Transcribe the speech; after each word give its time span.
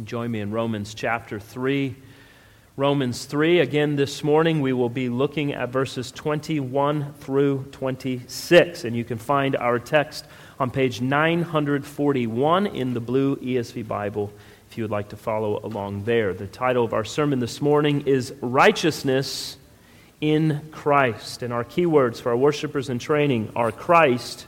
And 0.00 0.08
join 0.08 0.30
me 0.30 0.40
in 0.40 0.50
Romans 0.50 0.94
chapter 0.94 1.38
3. 1.38 1.94
Romans 2.78 3.26
3. 3.26 3.60
Again, 3.60 3.96
this 3.96 4.24
morning 4.24 4.62
we 4.62 4.72
will 4.72 4.88
be 4.88 5.10
looking 5.10 5.52
at 5.52 5.68
verses 5.68 6.10
21 6.10 7.12
through 7.18 7.66
26. 7.72 8.84
And 8.84 8.96
you 8.96 9.04
can 9.04 9.18
find 9.18 9.56
our 9.56 9.78
text 9.78 10.24
on 10.58 10.70
page 10.70 11.02
941 11.02 12.66
in 12.68 12.94
the 12.94 13.00
blue 13.00 13.36
ESV 13.36 13.86
Bible 13.86 14.32
if 14.70 14.78
you 14.78 14.84
would 14.84 14.90
like 14.90 15.10
to 15.10 15.18
follow 15.18 15.60
along 15.62 16.04
there. 16.04 16.32
The 16.32 16.46
title 16.46 16.86
of 16.86 16.94
our 16.94 17.04
sermon 17.04 17.38
this 17.38 17.60
morning 17.60 18.06
is 18.06 18.32
Righteousness 18.40 19.58
in 20.22 20.62
Christ. 20.72 21.42
And 21.42 21.52
our 21.52 21.64
key 21.64 21.84
words 21.84 22.20
for 22.20 22.30
our 22.30 22.38
worshipers 22.38 22.88
in 22.88 22.98
training 22.98 23.52
are 23.54 23.70
Christ, 23.70 24.46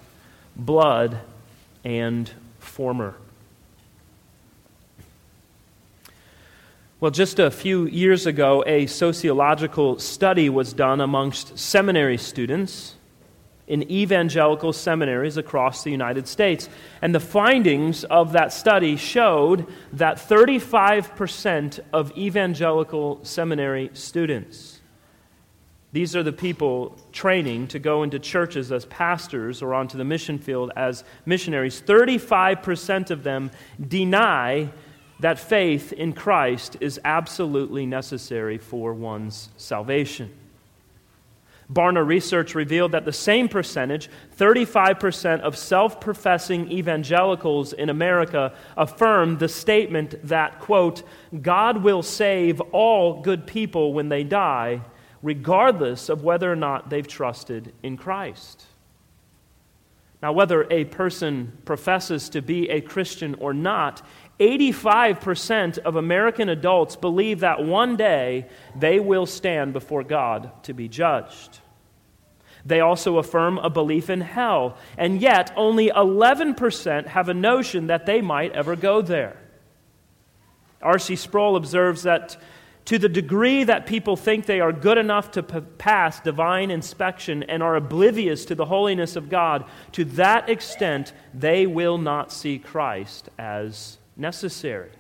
blood, 0.57 1.19
and 1.84 2.30
former. 2.59 3.16
Well, 7.03 7.11
just 7.11 7.41
a 7.41 7.51
few 7.51 7.87
years 7.87 8.27
ago, 8.27 8.63
a 8.65 8.87
sociological 8.87 9.99
study 9.99 10.49
was 10.49 10.73
done 10.73 11.01
amongst 11.01 11.59
seminary 11.59 12.17
students 12.17 12.95
in 13.67 13.91
evangelical 13.91 14.73
seminaries 14.73 15.37
across 15.37 15.83
the 15.83 15.91
United 15.91 16.29
States. 16.29 16.69
And 17.03 17.13
the 17.13 17.19
findings 17.19 18.05
of 18.05 18.35
that 18.35 18.53
study 18.53 18.95
showed 18.95 19.67
that 19.95 20.19
35% 20.19 21.81
of 21.93 22.17
evangelical 22.17 23.19
seminary 23.25 23.91
students, 23.95 24.81
these 25.91 26.14
are 26.14 26.23
the 26.23 26.33
people 26.33 26.97
training 27.11 27.67
to 27.67 27.81
go 27.81 28.05
into 28.05 28.21
churches 28.21 28.71
as 28.71 28.85
pastors 28.85 29.61
or 29.61 29.75
onto 29.75 29.99
the 29.99 30.05
mission 30.05 30.39
field 30.39 30.71
as 30.77 31.03
missionaries, 31.27 31.83
35% 31.85 33.11
of 33.11 33.25
them 33.25 33.50
deny 33.89 34.70
that 35.22 35.39
faith 35.39 35.92
in 35.92 36.12
Christ 36.12 36.77
is 36.81 37.00
absolutely 37.05 37.86
necessary 37.86 38.58
for 38.58 38.92
one's 38.92 39.50
salvation. 39.56 40.33
Barna 41.72 42.05
research 42.05 42.56
revealed 42.56 42.91
that 42.91 43.05
the 43.05 43.12
same 43.12 43.48
percentage, 43.48 44.10
35% 44.36 45.41
of 45.41 45.56
self 45.56 46.00
professing 46.00 46.70
evangelicals 46.72 47.72
in 47.72 47.88
America, 47.88 48.52
affirm 48.77 49.38
the 49.38 49.48
statement 49.48 50.16
that, 50.27 50.58
quote, 50.58 51.05
God 51.41 51.84
will 51.84 52.02
save 52.02 52.60
all 52.72 53.22
good 53.22 53.47
people 53.47 53.94
when 53.94 54.08
they 54.08 54.25
die, 54.25 54.82
regardless 55.22 56.08
of 56.08 56.25
whether 56.25 56.50
or 56.50 56.56
not 56.56 56.91
they've 56.91 57.06
trusted 57.06 57.72
in 57.84 57.97
Christ. 57.97 58.66
Now, 60.22 60.32
whether 60.32 60.69
a 60.70 60.84
person 60.84 61.52
professes 61.64 62.28
to 62.28 62.41
be 62.41 62.70
a 62.70 62.80
Christian 62.80 63.34
or 63.36 63.52
not 63.52 64.02
85% 64.41 65.78
of 65.78 65.97
American 65.97 66.48
adults 66.48 66.97
believe 66.97 67.41
that 67.41 67.64
one 67.64 67.97
day 67.97 68.47
they 68.75 68.98
will 68.98 69.27
stand 69.27 69.72
before 69.72 70.02
God 70.02 70.50
to 70.64 70.72
be 70.72 70.88
judged. 70.88 71.61
They 72.64 72.80
also 72.80 73.19
affirm 73.19 73.58
a 73.58 73.70
belief 73.70 74.08
in 74.08 74.20
hell, 74.20 74.77
and 74.97 75.20
yet 75.20 75.53
only 75.56 75.91
11% 75.91 77.06
have 77.08 77.28
a 77.28 77.34
notion 77.34 77.88
that 77.88 78.06
they 78.06 78.20
might 78.20 78.53
ever 78.53 78.77
go 78.77 79.03
there. 79.03 79.36
R.C. 80.80 81.16
Sproul 81.16 81.56
observes 81.56 82.03
that 82.03 82.36
to 82.86 82.98
the 82.98 83.08
degree 83.08 83.62
that 83.64 83.86
people 83.86 84.16
think 84.16 84.47
they 84.47 84.60
are 84.60 84.72
good 84.72 84.98
enough 84.98 85.30
to 85.33 85.42
p- 85.42 85.60
pass 85.78 86.20
divine 86.20 86.70
inspection 86.70 87.44
and 87.44 87.62
are 87.62 87.77
oblivious 87.77 88.44
to 88.47 88.56
the 88.56 88.64
holiness 88.64 89.14
of 89.14 89.28
God, 89.28 89.64
to 89.92 90.05
that 90.05 90.48
extent 90.48 91.12
they 91.33 91.66
will 91.66 91.98
not 91.98 92.33
see 92.33 92.58
Christ 92.58 93.28
as 93.38 93.98
necessary. 94.16 94.91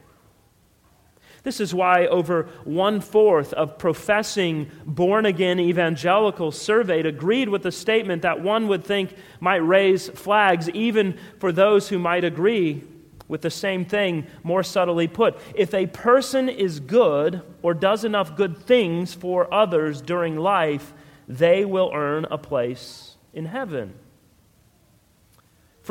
This 1.42 1.60
is 1.60 1.74
why 1.74 2.06
over 2.06 2.44
one 2.64 3.00
fourth 3.00 3.52
of 3.52 3.76
professing 3.76 4.70
born 4.86 5.26
again 5.26 5.58
evangelicals 5.58 6.60
surveyed 6.60 7.04
agreed 7.04 7.48
with 7.48 7.62
the 7.62 7.72
statement 7.72 8.22
that 8.22 8.40
one 8.40 8.68
would 8.68 8.84
think 8.84 9.14
might 9.40 9.56
raise 9.56 10.08
flags 10.08 10.70
even 10.70 11.18
for 11.40 11.50
those 11.50 11.88
who 11.88 11.98
might 11.98 12.22
agree 12.22 12.84
with 13.26 13.40
the 13.40 13.50
same 13.50 13.84
thing 13.84 14.26
more 14.44 14.62
subtly 14.62 15.08
put. 15.08 15.36
If 15.54 15.74
a 15.74 15.86
person 15.86 16.48
is 16.48 16.78
good 16.78 17.42
or 17.62 17.74
does 17.74 18.04
enough 18.04 18.36
good 18.36 18.58
things 18.58 19.14
for 19.14 19.52
others 19.52 20.00
during 20.00 20.36
life, 20.36 20.92
they 21.26 21.64
will 21.64 21.90
earn 21.92 22.26
a 22.30 22.38
place 22.38 23.16
in 23.32 23.46
heaven. 23.46 23.94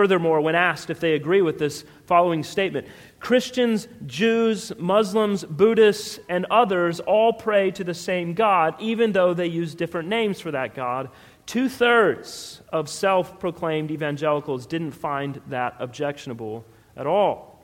Furthermore, 0.01 0.41
when 0.41 0.55
asked 0.55 0.89
if 0.89 0.99
they 0.99 1.13
agree 1.13 1.43
with 1.43 1.59
this 1.59 1.85
following 2.07 2.41
statement, 2.41 2.87
Christians, 3.19 3.87
Jews, 4.07 4.71
Muslims, 4.79 5.43
Buddhists, 5.43 6.19
and 6.27 6.47
others 6.49 6.99
all 6.99 7.33
pray 7.33 7.69
to 7.69 7.83
the 7.83 7.93
same 7.93 8.33
God, 8.33 8.73
even 8.79 9.11
though 9.11 9.35
they 9.35 9.45
use 9.45 9.75
different 9.75 10.09
names 10.09 10.41
for 10.41 10.49
that 10.49 10.73
God. 10.73 11.11
Two 11.45 11.69
thirds 11.69 12.61
of 12.69 12.89
self 12.89 13.39
proclaimed 13.39 13.91
evangelicals 13.91 14.65
didn't 14.65 14.93
find 14.93 15.39
that 15.49 15.75
objectionable 15.77 16.65
at 16.97 17.05
all. 17.05 17.63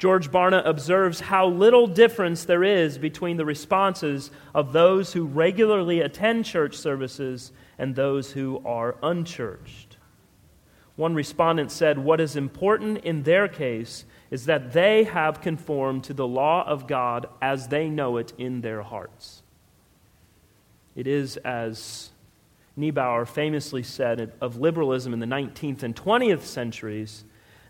George 0.00 0.32
Barna 0.32 0.66
observes 0.66 1.20
how 1.20 1.46
little 1.46 1.86
difference 1.86 2.44
there 2.44 2.64
is 2.64 2.98
between 2.98 3.36
the 3.36 3.44
responses 3.44 4.32
of 4.56 4.72
those 4.72 5.12
who 5.12 5.24
regularly 5.24 6.00
attend 6.00 6.46
church 6.46 6.74
services 6.74 7.52
and 7.78 7.94
those 7.94 8.32
who 8.32 8.60
are 8.66 8.96
unchurched. 9.04 9.85
One 10.96 11.14
respondent 11.14 11.70
said, 11.70 11.98
What 11.98 12.20
is 12.20 12.36
important 12.36 12.98
in 12.98 13.22
their 13.22 13.48
case 13.48 14.04
is 14.30 14.46
that 14.46 14.72
they 14.72 15.04
have 15.04 15.42
conformed 15.42 16.04
to 16.04 16.14
the 16.14 16.26
law 16.26 16.66
of 16.66 16.86
God 16.86 17.26
as 17.40 17.68
they 17.68 17.88
know 17.88 18.16
it 18.16 18.32
in 18.38 18.62
their 18.62 18.82
hearts. 18.82 19.42
It 20.94 21.06
is, 21.06 21.36
as 21.38 22.10
Niebuhr 22.76 23.26
famously 23.26 23.82
said 23.82 24.32
of 24.40 24.56
liberalism 24.56 25.12
in 25.12 25.20
the 25.20 25.26
19th 25.26 25.82
and 25.82 25.94
20th 25.94 26.42
centuries, 26.42 27.24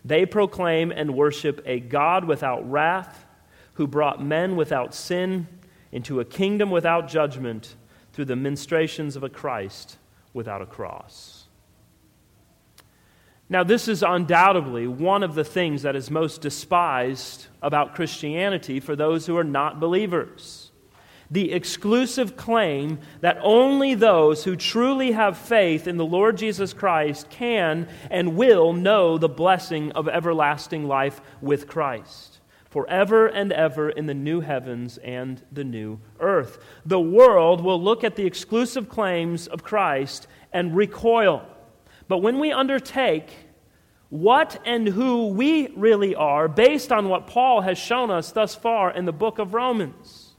they 0.05 0.25
proclaim 0.25 0.91
and 0.91 1.13
worship 1.13 1.61
a 1.65 1.81
God 1.81 2.23
without 2.23 2.69
wrath, 2.69 3.25
who 3.73 3.85
brought 3.87 4.23
men 4.23 4.55
without 4.55 4.95
sin 4.95 5.47
into 5.91 6.19
a 6.19 6.25
kingdom 6.25 6.71
without 6.71 7.07
judgment 7.07 7.75
through 8.13 8.25
the 8.25 8.35
ministrations 8.35 9.15
of 9.15 9.23
a 9.23 9.29
Christ 9.29 9.97
without 10.33 10.61
a 10.61 10.65
cross. 10.65 11.46
Now, 13.49 13.63
this 13.63 13.87
is 13.87 14.03
undoubtedly 14.03 14.87
one 14.87 15.23
of 15.23 15.33
the 15.33 15.43
things 15.45 15.83
that 15.83 15.95
is 15.95 16.11
most 16.11 16.41
despised 16.41 17.47
about 17.61 17.95
Christianity 17.95 18.81
for 18.81 18.95
those 18.95 19.25
who 19.25 19.37
are 19.37 19.43
not 19.43 19.79
believers. 19.79 20.71
The 21.31 21.53
exclusive 21.53 22.35
claim 22.35 22.99
that 23.21 23.39
only 23.41 23.95
those 23.95 24.43
who 24.43 24.55
truly 24.55 25.11
have 25.11 25.37
faith 25.37 25.87
in 25.87 25.97
the 25.97 26.05
Lord 26.05 26.37
Jesus 26.37 26.73
Christ 26.73 27.29
can 27.29 27.87
and 28.09 28.35
will 28.35 28.73
know 28.73 29.17
the 29.17 29.29
blessing 29.29 29.91
of 29.93 30.07
everlasting 30.07 30.85
life 30.85 31.21
with 31.41 31.67
Christ 31.67 32.39
forever 32.69 33.27
and 33.27 33.53
ever 33.53 33.89
in 33.89 34.07
the 34.07 34.13
new 34.13 34.41
heavens 34.41 34.97
and 34.97 35.41
the 35.51 35.63
new 35.63 35.99
earth. 36.19 36.59
The 36.85 36.99
world 36.99 37.61
will 37.61 37.81
look 37.81 38.03
at 38.03 38.15
the 38.17 38.25
exclusive 38.25 38.89
claims 38.89 39.47
of 39.47 39.63
Christ 39.63 40.27
and 40.51 40.75
recoil 40.75 41.47
but 42.07 42.19
when 42.19 42.39
we 42.39 42.51
undertake 42.51 43.29
what 44.09 44.59
and 44.65 44.87
who 44.87 45.27
we 45.27 45.67
really 45.75 46.15
are 46.15 46.47
based 46.47 46.91
on 46.91 47.09
what 47.09 47.27
Paul 47.27 47.61
has 47.61 47.77
shown 47.77 48.09
us 48.09 48.31
thus 48.31 48.55
far 48.55 48.91
in 48.91 49.05
the 49.05 49.11
book 49.11 49.39
of 49.39 49.53
Romans. 49.53 50.33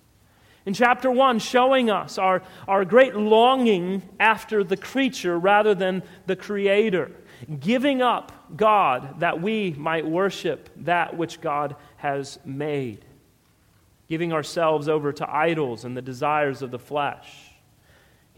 In 0.65 0.75
chapter 0.75 1.11
1, 1.11 1.39
showing 1.39 1.91
us 1.91 2.19
our, 2.19 2.43
our 2.67 2.84
great 2.84 3.15
longing 3.15 4.03
after 4.21 4.62
the 4.65 4.77
creature 4.77 5.39
rather 5.39 5.75
than 5.75 6.03
the 6.27 6.37
creator, 6.37 7.11
giving 7.61 8.03
up 8.03 8.56
God 8.56 9.21
that 9.21 9.41
we 9.41 9.73
might 9.73 10.06
worship 10.06 10.69
that 10.77 11.17
which 11.17 11.41
God 11.41 11.77
has 11.97 12.39
made, 12.45 13.05
giving 14.09 14.32
ourselves 14.32 14.88
over 14.88 15.12
to 15.12 15.31
idols 15.31 15.85
and 15.85 15.97
the 15.97 16.03
desires 16.03 16.61
of 16.61 16.71
the 16.71 16.79
flesh 16.79 17.48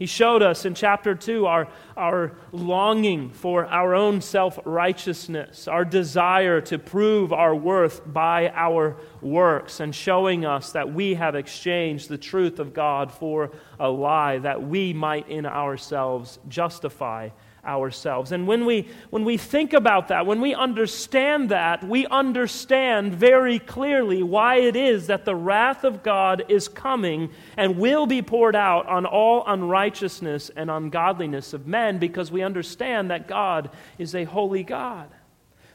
he 0.01 0.07
showed 0.07 0.41
us 0.41 0.65
in 0.65 0.73
chapter 0.73 1.13
2 1.13 1.45
our, 1.45 1.67
our 1.95 2.31
longing 2.51 3.29
for 3.29 3.67
our 3.67 3.93
own 3.93 4.19
self 4.19 4.57
righteousness, 4.65 5.67
our 5.67 5.85
desire 5.85 6.59
to 6.61 6.79
prove 6.79 7.31
our 7.31 7.53
worth 7.53 8.01
by 8.11 8.49
our 8.49 8.97
works, 9.21 9.79
and 9.79 9.93
showing 9.93 10.43
us 10.43 10.71
that 10.71 10.91
we 10.91 11.13
have 11.13 11.35
exchanged 11.35 12.09
the 12.09 12.17
truth 12.17 12.57
of 12.57 12.73
God 12.73 13.11
for 13.11 13.51
a 13.79 13.91
lie, 13.91 14.39
that 14.39 14.63
we 14.63 14.91
might 14.91 15.29
in 15.29 15.45
ourselves 15.45 16.39
justify 16.47 17.29
ourselves. 17.65 18.31
And 18.31 18.47
when 18.47 18.65
we, 18.65 18.87
when 19.09 19.23
we 19.23 19.37
think 19.37 19.73
about 19.73 20.07
that, 20.07 20.25
when 20.25 20.41
we 20.41 20.53
understand 20.55 21.49
that, 21.49 21.83
we 21.83 22.07
understand 22.07 23.13
very 23.13 23.59
clearly 23.59 24.23
why 24.23 24.55
it 24.55 24.75
is 24.75 25.07
that 25.07 25.25
the 25.25 25.35
wrath 25.35 25.83
of 25.83 26.01
God 26.01 26.43
is 26.49 26.67
coming 26.67 27.29
and 27.57 27.77
will 27.77 28.07
be 28.07 28.21
poured 28.21 28.55
out 28.55 28.87
on 28.87 29.05
all 29.05 29.43
unrighteousness 29.45 30.49
and 30.55 30.71
ungodliness 30.71 31.53
of 31.53 31.67
men 31.67 31.99
because 31.99 32.31
we 32.31 32.41
understand 32.41 33.11
that 33.11 33.27
God 33.27 33.69
is 33.97 34.15
a 34.15 34.23
holy 34.23 34.63
God, 34.63 35.09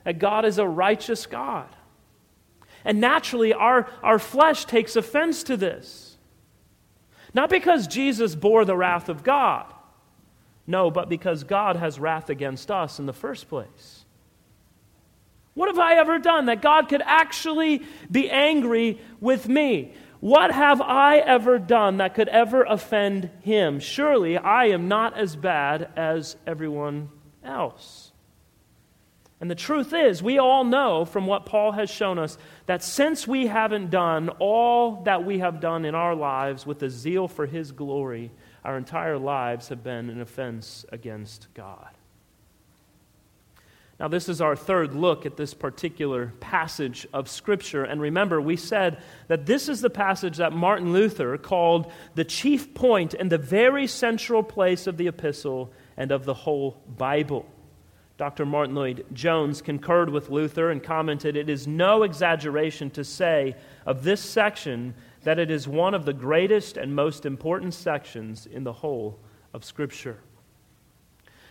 that 0.05 0.19
God 0.19 0.44
is 0.44 0.59
a 0.59 0.67
righteous 0.67 1.27
God. 1.27 1.69
And 2.85 3.00
naturally, 3.00 3.53
our, 3.53 3.88
our 4.03 4.19
flesh 4.19 4.65
takes 4.65 4.97
offense 4.97 5.43
to 5.44 5.56
this. 5.56 6.17
Not 7.35 7.50
because 7.50 7.87
Jesus 7.87 8.35
bore 8.35 8.65
the 8.65 8.77
wrath 8.77 9.09
of 9.09 9.23
God, 9.23 9.73
no, 10.66 10.90
but 10.90 11.08
because 11.08 11.44
God 11.44 11.76
has 11.76 12.00
wrath 12.00 12.28
against 12.28 12.70
us 12.70 12.98
in 12.98 13.06
the 13.06 13.12
first 13.12 13.48
place. 13.48 14.04
What 15.54 15.68
have 15.68 15.78
I 15.78 15.94
ever 15.94 16.18
done 16.18 16.46
that 16.46 16.60
God 16.60 16.88
could 16.88 17.02
actually 17.04 17.82
be 18.10 18.30
angry 18.30 19.00
with 19.20 19.48
me? 19.48 19.94
What 20.20 20.50
have 20.50 20.80
I 20.80 21.18
ever 21.18 21.58
done 21.58 21.98
that 21.98 22.14
could 22.14 22.28
ever 22.28 22.62
offend 22.62 23.30
him? 23.40 23.80
Surely 23.80 24.36
I 24.36 24.66
am 24.66 24.88
not 24.88 25.16
as 25.16 25.36
bad 25.36 25.90
as 25.96 26.36
everyone 26.46 27.10
else. 27.44 28.12
And 29.40 29.50
the 29.50 29.54
truth 29.54 29.92
is, 29.92 30.22
we 30.22 30.38
all 30.38 30.64
know 30.64 31.04
from 31.04 31.26
what 31.26 31.44
Paul 31.46 31.72
has 31.72 31.90
shown 31.90 32.18
us 32.18 32.38
that 32.64 32.82
since 32.82 33.28
we 33.28 33.46
haven't 33.46 33.90
done 33.90 34.30
all 34.38 35.02
that 35.02 35.24
we 35.24 35.40
have 35.40 35.60
done 35.60 35.84
in 35.84 35.94
our 35.94 36.14
lives 36.14 36.66
with 36.66 36.82
a 36.82 36.88
zeal 36.88 37.28
for 37.28 37.44
his 37.44 37.72
glory, 37.72 38.30
our 38.66 38.76
entire 38.76 39.16
lives 39.16 39.68
have 39.68 39.84
been 39.84 40.10
an 40.10 40.20
offense 40.20 40.84
against 40.90 41.46
God. 41.54 41.88
Now, 44.00 44.08
this 44.08 44.28
is 44.28 44.40
our 44.40 44.56
third 44.56 44.92
look 44.92 45.24
at 45.24 45.36
this 45.36 45.54
particular 45.54 46.32
passage 46.40 47.06
of 47.12 47.30
Scripture. 47.30 47.84
And 47.84 48.00
remember, 48.00 48.40
we 48.40 48.56
said 48.56 49.00
that 49.28 49.46
this 49.46 49.68
is 49.68 49.80
the 49.80 49.88
passage 49.88 50.38
that 50.38 50.52
Martin 50.52 50.92
Luther 50.92 51.38
called 51.38 51.92
the 52.16 52.24
chief 52.24 52.74
point 52.74 53.14
and 53.14 53.30
the 53.30 53.38
very 53.38 53.86
central 53.86 54.42
place 54.42 54.88
of 54.88 54.96
the 54.96 55.06
epistle 55.06 55.72
and 55.96 56.10
of 56.10 56.24
the 56.24 56.34
whole 56.34 56.82
Bible. 56.88 57.46
Dr. 58.18 58.46
Martyn 58.46 58.74
Lloyd-Jones 58.74 59.62
concurred 59.62 60.10
with 60.10 60.28
Luther 60.28 60.70
and 60.70 60.82
commented 60.82 61.36
It 61.36 61.48
is 61.48 61.68
no 61.68 62.02
exaggeration 62.02 62.90
to 62.90 63.04
say 63.04 63.54
of 63.86 64.02
this 64.02 64.20
section 64.20 64.94
that 65.26 65.40
it 65.40 65.50
is 65.50 65.67
one 65.67 65.93
of 65.93 66.05
the 66.05 66.12
greatest 66.12 66.76
and 66.76 66.94
most 66.94 67.26
important 67.26 67.75
sections 67.75 68.46
in 68.46 68.62
the 68.62 68.73
whole 68.73 69.19
of 69.52 69.64
Scripture. 69.64 70.19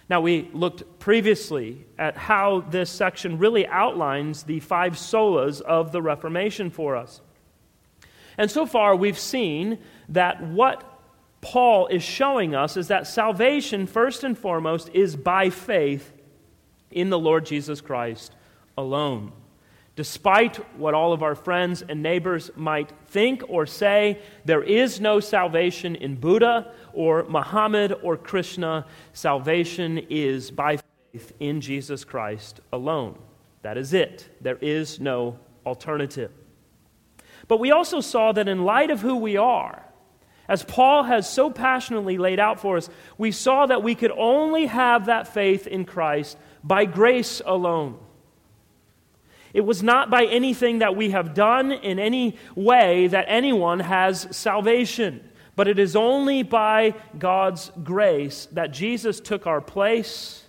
Now, 0.10 0.22
we 0.22 0.50
looked 0.54 0.98
previously 0.98 1.86
at 2.00 2.16
how 2.16 2.62
this 2.62 2.90
section 2.90 3.38
really 3.38 3.68
outlines 3.68 4.44
the 4.44 4.62
five 4.62 4.94
solas 4.94 5.60
of 5.60 5.92
the 5.92 6.02
Reformation 6.02 6.70
for 6.70 6.96
us. 6.96 7.20
And 8.38 8.50
so 8.50 8.66
far, 8.66 8.96
we've 8.96 9.20
seen 9.20 9.80
that 10.08 10.42
what 10.42 10.82
Paul 11.42 11.88
is 11.88 12.02
showing 12.02 12.56
us 12.56 12.78
is 12.78 12.88
that 12.88 13.08
salvation, 13.08 13.88
first 13.88 14.24
and 14.24 14.38
foremost, 14.38 14.90
is 14.94 15.18
by 15.18 15.50
faith 15.50 16.14
in 16.92 17.10
the 17.10 17.20
Lord 17.20 17.46
Jesus 17.46 17.82
Christ 17.82 18.34
alone. 18.78 19.34
Despite 19.96 20.58
what 20.78 20.94
all 20.94 21.14
of 21.14 21.24
our 21.24 21.36
friends 21.36 21.82
and 21.88 22.04
neighbors 22.04 22.52
might 22.56 22.92
think 23.08 23.44
or 23.48 23.66
say, 23.66 24.20
there 24.44 24.62
is 24.62 25.00
no 25.00 25.22
salvation 25.22 25.96
in 25.96 26.16
Buddha 26.16 26.74
or 26.92 27.24
Muhammad 27.24 27.94
or 28.04 28.18
Krishna. 28.18 28.86
Salvation 29.14 29.98
is 30.10 30.52
by 30.52 30.80
faith 31.14 31.32
in 31.40 31.62
Jesus 31.62 32.04
Christ 32.04 32.60
alone. 32.74 33.18
That 33.62 33.78
is 33.78 33.94
it. 33.94 34.30
There 34.42 34.58
is 34.58 35.00
no 35.00 35.40
alternative. 35.66 36.32
But 37.48 37.62
we 37.62 37.72
also 37.72 38.02
saw 38.02 38.34
that 38.34 38.50
in 38.50 38.66
light 38.66 38.92
of 38.92 39.00
who 39.00 39.16
we 39.16 39.38
are, 39.38 39.82
as 40.48 40.64
Paul 40.64 41.04
has 41.04 41.28
so 41.30 41.50
passionately 41.50 42.18
laid 42.18 42.40
out 42.40 42.60
for 42.60 42.78
us, 42.78 42.90
we 43.18 43.32
saw 43.32 43.66
that 43.66 43.82
we 43.82 43.96
could 43.96 44.12
only 44.12 44.66
have 44.66 45.06
that 45.06 45.28
faith 45.28 45.68
in 45.68 45.86
Christ 45.86 46.38
by 46.64 46.86
grace 46.86 47.42
alone. 47.46 47.98
It 49.56 49.66
was 49.66 49.82
not 49.82 50.10
by 50.10 50.26
anything 50.26 50.80
that 50.80 50.98
we 50.98 51.12
have 51.12 51.34
done 51.34 51.72
in 51.72 51.98
any 51.98 52.36
way 52.56 53.08
that 53.08 53.24
anyone 53.30 53.80
has 53.80 54.28
salvation, 54.36 55.24
but 55.56 55.70
it 55.70 55.80
is 55.80 55.96
only 55.96 56.44
by 56.44 56.94
God's 57.18 57.72
grace 57.82 58.50
that 58.52 58.72
Jesus 58.74 59.22
took 59.22 59.48
our 59.48 59.62
place, 59.62 60.44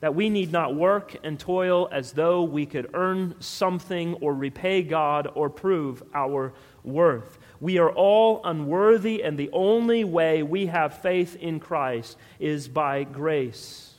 that 0.00 0.14
we 0.14 0.28
need 0.28 0.52
not 0.52 0.74
work 0.74 1.16
and 1.24 1.40
toil 1.40 1.88
as 1.90 2.12
though 2.12 2.42
we 2.42 2.66
could 2.66 2.90
earn 2.92 3.34
something 3.40 4.16
or 4.16 4.34
repay 4.34 4.82
God 4.82 5.26
or 5.34 5.48
prove 5.48 6.02
our 6.12 6.52
worth. 6.84 7.38
We 7.58 7.78
are 7.78 7.90
all 7.90 8.42
unworthy, 8.44 9.22
and 9.22 9.38
the 9.38 9.48
only 9.54 10.04
way 10.04 10.42
we 10.42 10.66
have 10.66 11.00
faith 11.00 11.36
in 11.36 11.58
Christ 11.58 12.18
is 12.38 12.68
by 12.68 13.04
grace 13.04 13.89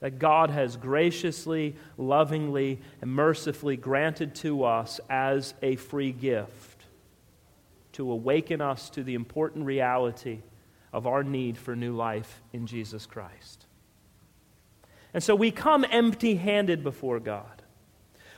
that 0.00 0.18
God 0.18 0.50
has 0.50 0.76
graciously, 0.76 1.76
lovingly, 1.96 2.80
and 3.00 3.10
mercifully 3.10 3.76
granted 3.76 4.34
to 4.36 4.64
us 4.64 5.00
as 5.08 5.54
a 5.62 5.76
free 5.76 6.12
gift 6.12 6.84
to 7.92 8.12
awaken 8.12 8.60
us 8.60 8.90
to 8.90 9.02
the 9.02 9.14
important 9.14 9.64
reality 9.64 10.40
of 10.92 11.06
our 11.06 11.24
need 11.24 11.56
for 11.56 11.74
new 11.74 11.94
life 11.94 12.42
in 12.52 12.66
Jesus 12.66 13.06
Christ. 13.06 13.64
And 15.14 15.22
so 15.22 15.34
we 15.34 15.50
come 15.50 15.86
empty 15.90 16.34
handed 16.36 16.82
before 16.82 17.20
God. 17.20 17.62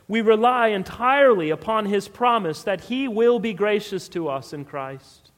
We 0.07 0.21
rely 0.21 0.69
entirely 0.69 1.51
upon 1.51 1.87
His 1.87 2.07
promise 2.07 2.63
that 2.63 2.83
He 2.83 3.09
will 3.09 3.41
be 3.41 3.53
gracious 3.53 4.09
to 4.11 4.29
us 4.29 4.53
in 4.53 4.65
Christ. 4.65 5.33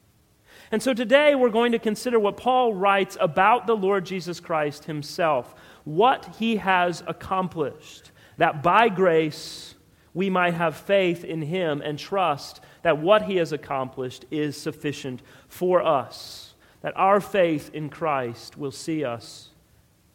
And 0.71 0.83
so 0.83 0.93
today 0.93 1.35
we're 1.35 1.49
going 1.49 1.73
to 1.73 1.79
consider 1.79 2.19
what 2.19 2.37
Paul 2.37 2.73
writes 2.75 3.17
about 3.19 3.67
the 3.67 3.75
Lord 3.75 4.05
Jesus 4.05 4.39
Christ 4.39 4.85
Himself 4.85 5.55
what 5.83 6.35
he 6.37 6.57
has 6.57 7.03
accomplished, 7.07 8.11
that 8.37 8.63
by 8.63 8.89
grace 8.89 9.75
we 10.13 10.29
might 10.29 10.53
have 10.53 10.75
faith 10.75 11.23
in 11.23 11.41
him 11.41 11.81
and 11.81 11.97
trust 11.97 12.61
that 12.81 12.97
what 12.97 13.23
he 13.23 13.37
has 13.37 13.51
accomplished 13.51 14.25
is 14.31 14.57
sufficient 14.57 15.21
for 15.47 15.81
us, 15.81 16.55
that 16.81 16.95
our 16.97 17.21
faith 17.21 17.69
in 17.73 17.89
Christ 17.89 18.57
will 18.57 18.71
see 18.71 19.05
us 19.05 19.49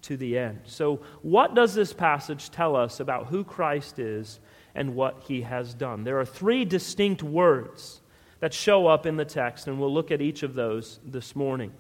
to 0.02 0.16
the 0.16 0.38
end. 0.38 0.60
So, 0.64 1.00
what 1.22 1.54
does 1.54 1.74
this 1.74 1.92
passage 1.92 2.50
tell 2.50 2.76
us 2.76 3.00
about 3.00 3.26
who 3.26 3.42
Christ 3.42 3.98
is 3.98 4.38
and 4.74 4.94
what 4.94 5.22
he 5.26 5.42
has 5.42 5.74
done? 5.74 6.04
There 6.04 6.20
are 6.20 6.26
three 6.26 6.64
distinct 6.64 7.22
words 7.22 8.00
that 8.40 8.52
show 8.52 8.86
up 8.86 9.06
in 9.06 9.16
the 9.16 9.24
text, 9.24 9.66
and 9.66 9.80
we'll 9.80 9.92
look 9.92 10.10
at 10.10 10.20
each 10.20 10.42
of 10.42 10.54
those 10.54 11.00
this 11.04 11.34
morning. 11.34 11.72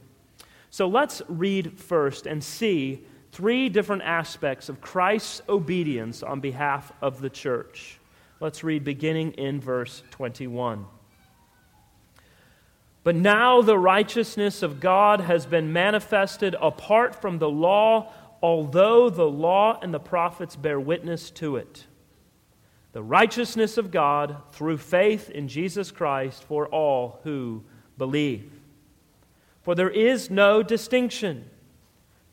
So, 0.70 0.88
let's 0.88 1.22
read 1.28 1.78
first 1.78 2.26
and 2.26 2.42
see 2.42 3.04
three 3.36 3.68
different 3.68 4.00
aspects 4.00 4.70
of 4.70 4.80
Christ's 4.80 5.42
obedience 5.46 6.22
on 6.22 6.40
behalf 6.40 6.90
of 7.02 7.20
the 7.20 7.28
church. 7.28 7.98
Let's 8.40 8.64
read 8.64 8.82
beginning 8.82 9.32
in 9.32 9.60
verse 9.60 10.02
21. 10.12 10.86
But 13.04 13.14
now 13.14 13.60
the 13.60 13.76
righteousness 13.76 14.62
of 14.62 14.80
God 14.80 15.20
has 15.20 15.44
been 15.44 15.70
manifested 15.70 16.56
apart 16.58 17.20
from 17.20 17.38
the 17.38 17.50
law, 17.50 18.10
although 18.40 19.10
the 19.10 19.28
law 19.28 19.78
and 19.82 19.92
the 19.92 20.00
prophets 20.00 20.56
bear 20.56 20.80
witness 20.80 21.30
to 21.32 21.56
it. 21.56 21.84
The 22.92 23.02
righteousness 23.02 23.76
of 23.76 23.90
God 23.90 24.38
through 24.52 24.78
faith 24.78 25.28
in 25.28 25.46
Jesus 25.46 25.90
Christ 25.90 26.42
for 26.44 26.68
all 26.68 27.20
who 27.22 27.64
believe. 27.98 28.50
For 29.60 29.74
there 29.74 29.90
is 29.90 30.30
no 30.30 30.62
distinction. 30.62 31.50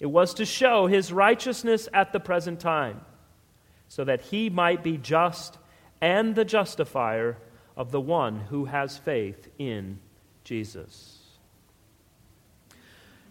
It 0.00 0.06
was 0.06 0.34
to 0.34 0.44
show 0.44 0.86
his 0.86 1.12
righteousness 1.12 1.88
at 1.92 2.12
the 2.12 2.20
present 2.20 2.60
time, 2.60 3.00
so 3.88 4.04
that 4.04 4.22
he 4.22 4.50
might 4.50 4.82
be 4.82 4.96
just 4.96 5.58
and 6.00 6.34
the 6.34 6.44
justifier 6.44 7.36
of 7.76 7.90
the 7.90 8.00
one 8.00 8.40
who 8.50 8.66
has 8.66 8.98
faith 8.98 9.48
in 9.58 9.98
Jesus. 10.44 11.18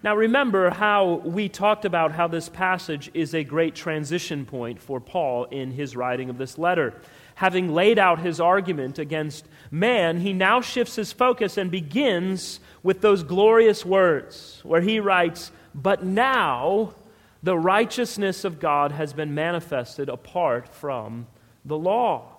Now, 0.03 0.15
remember 0.15 0.69
how 0.69 1.15
we 1.25 1.49
talked 1.49 1.83
about 1.83 2.11
how 2.11 2.27
this 2.27 2.49
passage 2.49 3.09
is 3.13 3.33
a 3.33 3.43
great 3.43 3.73
transition 3.73 4.45
point 4.45 4.79
for 4.79 5.01
Paul 5.01 5.45
in 5.45 5.71
his 5.71 5.95
writing 5.95 6.29
of 6.29 6.37
this 6.37 6.57
letter. 6.57 6.93
Having 7.35 7.73
laid 7.73 7.97
out 7.97 8.19
his 8.19 8.39
argument 8.39 8.99
against 8.99 9.47
man, 9.71 10.19
he 10.19 10.33
now 10.33 10.61
shifts 10.61 10.95
his 10.95 11.11
focus 11.11 11.57
and 11.57 11.71
begins 11.71 12.59
with 12.83 13.01
those 13.01 13.23
glorious 13.23 13.85
words 13.85 14.61
where 14.63 14.81
he 14.81 14.99
writes, 14.99 15.51
but 15.77 16.03
now 16.03 16.95
the 17.43 17.57
righteousness 17.57 18.43
of 18.43 18.59
God 18.59 18.91
has 18.91 19.13
been 19.13 19.35
manifested 19.35 20.09
apart 20.09 20.67
from 20.67 21.27
the 21.63 21.77
law. 21.77 22.33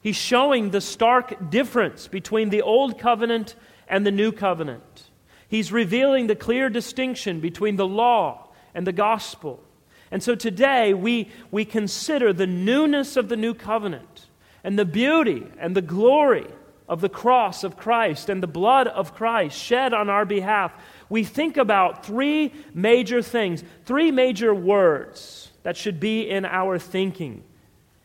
He's 0.00 0.16
showing 0.16 0.70
the 0.70 0.80
stark 0.80 1.50
difference 1.50 2.08
between 2.08 2.50
the 2.50 2.62
old 2.62 2.98
covenant 2.98 3.54
and 3.86 4.04
the 4.04 4.10
new 4.10 4.32
covenant. 4.32 5.10
He's 5.46 5.72
revealing 5.72 6.26
the 6.26 6.36
clear 6.36 6.68
distinction 6.68 7.40
between 7.40 7.76
the 7.76 7.86
law 7.86 8.48
and 8.74 8.86
the 8.86 8.92
gospel. 8.92 9.62
And 10.10 10.22
so 10.22 10.34
today 10.34 10.94
we, 10.94 11.30
we 11.50 11.64
consider 11.64 12.32
the 12.32 12.46
newness 12.46 13.16
of 13.16 13.28
the 13.28 13.36
new 13.36 13.54
covenant 13.54 14.26
and 14.64 14.78
the 14.78 14.84
beauty 14.84 15.46
and 15.58 15.76
the 15.76 15.82
glory 15.82 16.46
of 16.88 17.00
the 17.00 17.08
cross 17.08 17.64
of 17.64 17.76
Christ 17.76 18.28
and 18.28 18.42
the 18.42 18.46
blood 18.46 18.88
of 18.88 19.14
Christ 19.14 19.58
shed 19.58 19.92
on 19.92 20.08
our 20.08 20.24
behalf. 20.24 20.72
We 21.08 21.24
think 21.24 21.56
about 21.56 22.04
three 22.04 22.52
major 22.74 23.22
things, 23.22 23.64
three 23.84 24.10
major 24.10 24.54
words 24.54 25.50
that 25.62 25.76
should 25.76 26.00
be 26.00 26.28
in 26.28 26.44
our 26.44 26.78
thinking, 26.78 27.44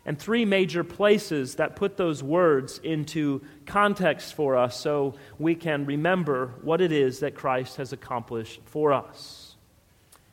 and 0.06 0.18
three 0.20 0.46
major 0.46 0.84
places 0.84 1.56
that 1.56 1.76
put 1.76 1.98
those 1.98 2.22
words 2.22 2.80
into 2.84 3.42
context 3.66 4.34
for 4.34 4.58
us 4.58 4.78
so 4.78 5.16
we 5.40 5.56
can 5.56 5.86
remember 5.86 6.54
what 6.62 6.82
it 6.82 6.92
is 6.92 7.20
that 7.20 7.36
Christ 7.36 7.78
has 7.78 7.94
accomplished 7.94 8.62
for 8.66 8.92
us. 8.92 9.56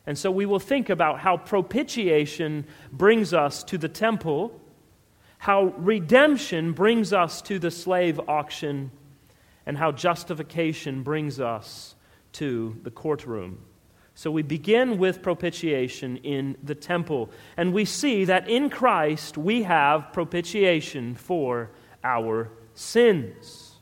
And 0.06 0.18
so 0.18 0.30
we 0.30 0.46
will 0.46 0.58
think 0.58 0.90
about 0.90 1.20
how 1.20 1.36
propitiation 1.36 2.66
brings 2.90 3.32
us 3.32 3.62
to 3.64 3.78
the 3.78 3.88
temple, 3.88 4.60
how 5.38 5.74
redemption 5.76 6.72
brings 6.72 7.12
us 7.12 7.42
to 7.42 7.58
the 7.58 7.70
slave 7.70 8.20
auction, 8.28 8.90
and 9.66 9.78
how 9.78 9.92
justification 9.92 11.02
brings 11.02 11.38
us 11.38 11.94
to 12.32 12.76
the 12.82 12.90
courtroom. 12.90 13.64
So 14.14 14.30
we 14.30 14.42
begin 14.42 14.98
with 14.98 15.22
propitiation 15.22 16.18
in 16.18 16.56
the 16.62 16.74
temple, 16.74 17.30
and 17.56 17.72
we 17.72 17.84
see 17.84 18.24
that 18.26 18.48
in 18.48 18.68
Christ 18.68 19.38
we 19.38 19.62
have 19.62 20.12
propitiation 20.12 21.14
for 21.14 21.70
our 22.04 22.50
sins. 22.74 23.76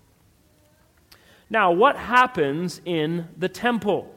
Now, 1.51 1.73
what 1.73 1.97
happens 1.97 2.81
in 2.85 3.29
the 3.37 3.49
temple? 3.49 4.15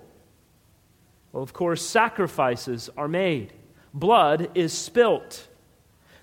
Well, 1.31 1.43
of 1.43 1.53
course, 1.53 1.85
sacrifices 1.85 2.89
are 2.97 3.07
made, 3.07 3.53
blood 3.93 4.51
is 4.53 4.73
spilt. 4.73 5.47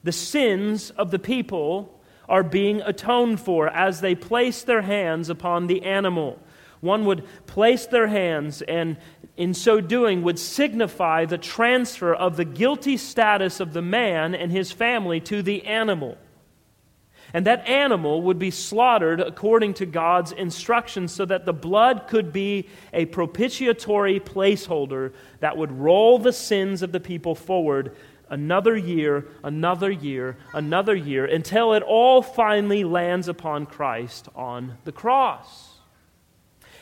The 0.04 0.12
sins 0.12 0.90
of 0.90 1.10
the 1.10 1.18
people 1.18 2.00
are 2.28 2.44
being 2.44 2.82
atoned 2.82 3.40
for 3.40 3.68
as 3.68 4.00
they 4.00 4.14
place 4.14 4.62
their 4.62 4.82
hands 4.82 5.28
upon 5.28 5.66
the 5.66 5.82
animal. 5.82 6.38
One 6.80 7.04
would 7.06 7.26
place 7.46 7.86
their 7.86 8.06
hands, 8.06 8.62
and 8.62 8.96
in 9.36 9.54
so 9.54 9.80
doing, 9.80 10.22
would 10.22 10.38
signify 10.38 11.24
the 11.24 11.38
transfer 11.38 12.14
of 12.14 12.36
the 12.36 12.44
guilty 12.44 12.96
status 12.96 13.60
of 13.60 13.72
the 13.72 13.82
man 13.82 14.34
and 14.34 14.52
his 14.52 14.70
family 14.70 15.20
to 15.20 15.42
the 15.42 15.64
animal. 15.64 16.18
And 17.34 17.46
that 17.46 17.66
animal 17.68 18.22
would 18.22 18.38
be 18.38 18.50
slaughtered 18.50 19.20
according 19.20 19.74
to 19.74 19.86
God's 19.86 20.32
instructions 20.32 21.12
so 21.12 21.24
that 21.26 21.44
the 21.44 21.52
blood 21.52 22.06
could 22.08 22.32
be 22.32 22.68
a 22.92 23.04
propitiatory 23.04 24.18
placeholder 24.18 25.12
that 25.40 25.56
would 25.56 25.72
roll 25.72 26.18
the 26.18 26.32
sins 26.32 26.82
of 26.82 26.92
the 26.92 27.00
people 27.00 27.34
forward 27.34 27.94
another 28.30 28.76
year, 28.76 29.26
another 29.42 29.90
year, 29.90 30.36
another 30.54 30.94
year, 30.94 31.24
until 31.24 31.74
it 31.74 31.82
all 31.82 32.22
finally 32.22 32.84
lands 32.84 33.28
upon 33.28 33.66
Christ 33.66 34.28
on 34.34 34.78
the 34.84 34.92
cross. 34.92 35.67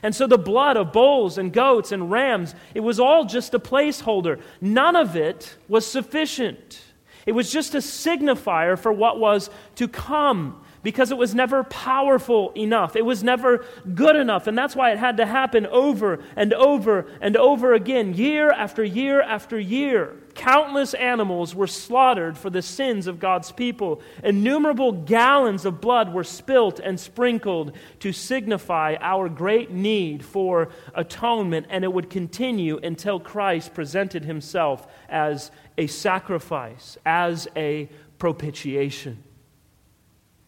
And 0.03 0.15
so 0.15 0.27
the 0.27 0.39
blood 0.39 0.77
of 0.77 0.93
bulls 0.93 1.39
and 1.39 1.53
goats 1.53 1.93
and 1.93 2.11
rams, 2.11 2.55
it 2.75 2.81
was 2.81 3.01
all 3.01 3.25
just 3.25 3.55
a 3.55 3.59
placeholder. 3.59 4.41
None 4.61 4.97
of 4.97 5.17
it 5.17 5.57
was 5.69 5.87
sufficient. 5.87 6.83
It 7.25 7.33
was 7.33 7.51
just 7.51 7.75
a 7.75 7.79
signifier 7.79 8.79
for 8.79 8.93
what 8.93 9.19
was 9.19 9.51
to 9.77 9.89
come 9.89 10.63
because 10.87 11.11
it 11.11 11.19
was 11.19 11.35
never 11.35 11.65
powerful 11.65 12.53
enough. 12.57 12.95
It 12.95 13.05
was 13.05 13.25
never 13.25 13.65
good 13.93 14.15
enough. 14.15 14.47
And 14.47 14.57
that's 14.57 14.77
why 14.77 14.93
it 14.93 14.99
had 14.99 15.17
to 15.17 15.27
happen 15.27 15.67
over 15.67 16.23
and 16.37 16.55
over 16.55 17.09
and 17.21 17.37
over 17.37 17.75
again, 17.75 18.15
year 18.15 18.53
after 18.53 18.85
year 18.85 19.21
after 19.21 19.59
year. 19.59 20.15
Countless 20.37 20.95
animals 20.95 21.57
were 21.57 21.67
slaughtered 21.67 22.39
for 22.39 22.51
the 22.51 22.63
sins 22.63 23.09
of 23.09 23.19
God's 23.19 23.51
people. 23.51 24.01
Innumerable 24.23 24.93
gallons 24.93 25.65
of 25.65 25.81
blood 25.81 26.15
were 26.15 26.23
spilt 26.23 26.79
and 26.79 27.01
sprinkled 27.01 27.73
to 27.99 28.13
signify 28.13 28.95
our 29.01 29.29
great 29.29 29.73
need 29.73 30.25
for 30.25 30.69
atonement. 30.95 31.67
And 31.69 31.83
it 31.83 31.93
would 31.93 32.11
continue 32.11 32.79
until 32.81 33.19
Christ 33.19 33.75
presented 33.75 34.25
himself 34.25 34.87
as 35.09 35.51
a 35.77 35.89
sacrifice, 35.89 36.97
as 37.05 37.49
a 37.57 37.89
propitiation. 38.21 39.25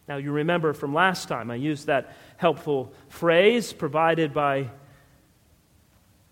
Now, 0.09 0.17
you 0.17 0.31
remember 0.31 0.73
from 0.73 0.91
last 0.91 1.27
time, 1.27 1.51
I 1.51 1.55
used 1.55 1.85
that 1.85 2.15
helpful 2.37 2.91
phrase 3.09 3.71
provided 3.71 4.33
by 4.33 4.71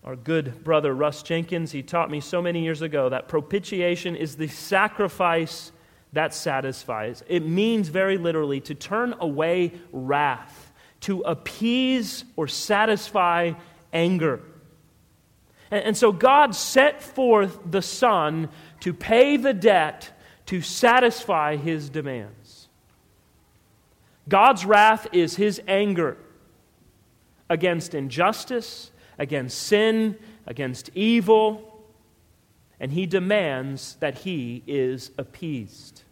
our 0.02 0.16
good 0.16 0.64
brother 0.64 0.92
Russ 0.92 1.22
Jenkins. 1.22 1.70
He 1.70 1.84
taught 1.84 2.10
me 2.10 2.18
so 2.18 2.42
many 2.42 2.64
years 2.64 2.82
ago 2.82 3.08
that 3.08 3.28
propitiation 3.28 4.16
is 4.16 4.34
the 4.34 4.48
sacrifice 4.48 5.70
that 6.12 6.34
satisfies. 6.34 7.22
It 7.28 7.46
means 7.46 7.86
very 7.86 8.18
literally 8.18 8.60
to 8.62 8.74
turn 8.74 9.14
away 9.20 9.74
wrath, 9.92 10.72
to 11.02 11.20
appease 11.20 12.24
or 12.34 12.48
satisfy 12.48 13.52
anger. 13.92 14.40
And, 15.70 15.84
and 15.84 15.96
so 15.96 16.10
God 16.10 16.56
set 16.56 17.00
forth 17.00 17.60
the 17.64 17.82
Son 17.82 18.48
to 18.80 18.92
pay 18.92 19.36
the 19.36 19.54
debt 19.54 20.10
to 20.46 20.62
satisfy 20.62 21.54
his 21.54 21.88
demands. 21.90 22.47
God's 24.28 24.64
wrath 24.64 25.06
is 25.12 25.36
his 25.36 25.60
anger 25.66 26.16
against 27.48 27.94
injustice, 27.94 28.90
against 29.18 29.58
sin, 29.58 30.16
against 30.46 30.90
evil, 30.94 31.82
and 32.80 32.92
he 32.92 33.06
demands 33.06 33.96
that 34.00 34.18
he 34.18 34.62
is 34.66 35.10
appeased. 35.18 36.02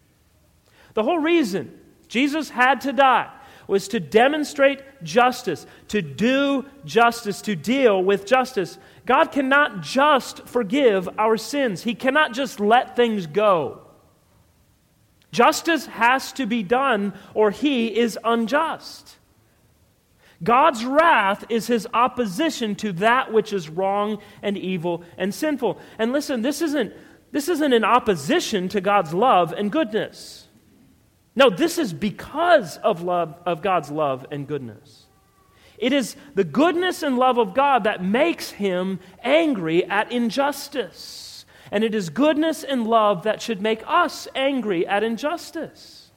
The 0.94 1.02
whole 1.02 1.18
reason 1.18 1.78
Jesus 2.08 2.50
had 2.50 2.80
to 2.82 2.92
die 2.92 3.30
was 3.66 3.88
to 3.88 4.00
demonstrate 4.00 4.80
justice, 5.02 5.66
to 5.88 6.00
do 6.00 6.64
justice, 6.85 7.42
to 7.42 7.56
deal 7.56 8.02
with 8.02 8.25
justice. 8.25 8.78
God 9.04 9.32
cannot 9.32 9.82
just 9.82 10.46
forgive 10.46 11.08
our 11.18 11.37
sins, 11.37 11.82
He 11.82 11.94
cannot 11.94 12.32
just 12.32 12.61
let 12.61 12.96
things 12.96 13.26
go. 13.26 13.86
Justice 15.37 15.85
has 15.85 16.33
to 16.33 16.47
be 16.47 16.62
done, 16.62 17.12
or 17.35 17.50
He 17.50 17.95
is 17.95 18.19
unjust. 18.25 19.19
God's 20.43 20.83
wrath 20.83 21.45
is 21.50 21.66
his 21.66 21.87
opposition 21.93 22.75
to 22.76 22.93
that 22.95 23.33
which 23.33 23.52
is 23.52 23.69
wrong 23.69 24.19
and 24.43 24.57
evil 24.57 25.02
and 25.19 25.35
sinful. 25.35 25.78
And 25.99 26.12
listen, 26.12 26.40
this 26.40 26.62
isn't, 26.62 26.95
this 27.33 27.50
isn't 27.50 27.73
in 27.73 27.85
opposition 27.85 28.71
to 28.71 28.81
God's 28.81 29.12
love 29.12 29.52
and 29.52 29.71
goodness. 29.71 30.49
No, 31.35 31.50
this 31.50 31.76
is 31.76 31.93
because 31.93 32.78
of 32.78 33.02
love 33.02 33.35
of 33.45 33.61
God's 33.61 33.90
love 33.90 34.25
and 34.31 34.47
goodness. 34.47 35.05
It 35.76 35.93
is 35.93 36.16
the 36.35 36.45
goodness 36.45 37.02
and 37.02 37.19
love 37.19 37.37
of 37.37 37.52
God 37.52 37.85
that 37.85 38.02
makes 38.02 38.50
him 38.50 39.00
angry 39.23 39.85
at 39.85 40.11
injustice. 40.11 41.36
And 41.70 41.82
it 41.82 41.94
is 41.94 42.11
goodness 42.11 42.62
and 42.64 42.87
love 42.87 43.25
that 43.25 43.42
should 43.42 43.61
make 43.61 43.82
us 43.87 44.28
angry 44.35 44.87
at 44.87 45.02
injustice. 45.02 46.11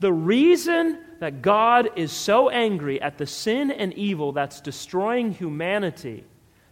The 0.00 0.12
reason 0.12 0.98
that 1.20 1.40
God 1.40 1.90
is 1.96 2.12
so 2.12 2.50
angry 2.50 3.00
at 3.00 3.16
the 3.16 3.26
sin 3.26 3.70
and 3.70 3.94
evil 3.94 4.32
that's 4.32 4.60
destroying 4.60 5.32
humanity, 5.32 6.24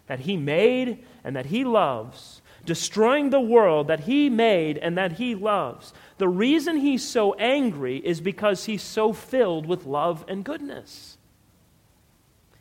that 0.07 0.21
he 0.21 0.37
made 0.37 1.05
and 1.23 1.35
that 1.35 1.47
he 1.47 1.65
loves, 1.65 2.43
destroying 2.67 3.31
the 3.31 3.41
world 3.41 3.89
that 3.89 4.01
he 4.01 4.29
made 4.29 4.77
and 4.79 4.99
that 4.99 5.13
he 5.13 5.35
loves. 5.35 5.95
The 6.19 6.29
reason 6.29 6.77
he's 6.77 7.07
so 7.07 7.33
angry 7.35 7.99
is 7.99 8.21
because 8.21 8.67
he's 8.67 8.83
so 8.83 9.13
filled 9.13 9.67
with 9.67 9.87
love 9.87 10.25
and 10.29 10.45
goodness. 10.45 11.17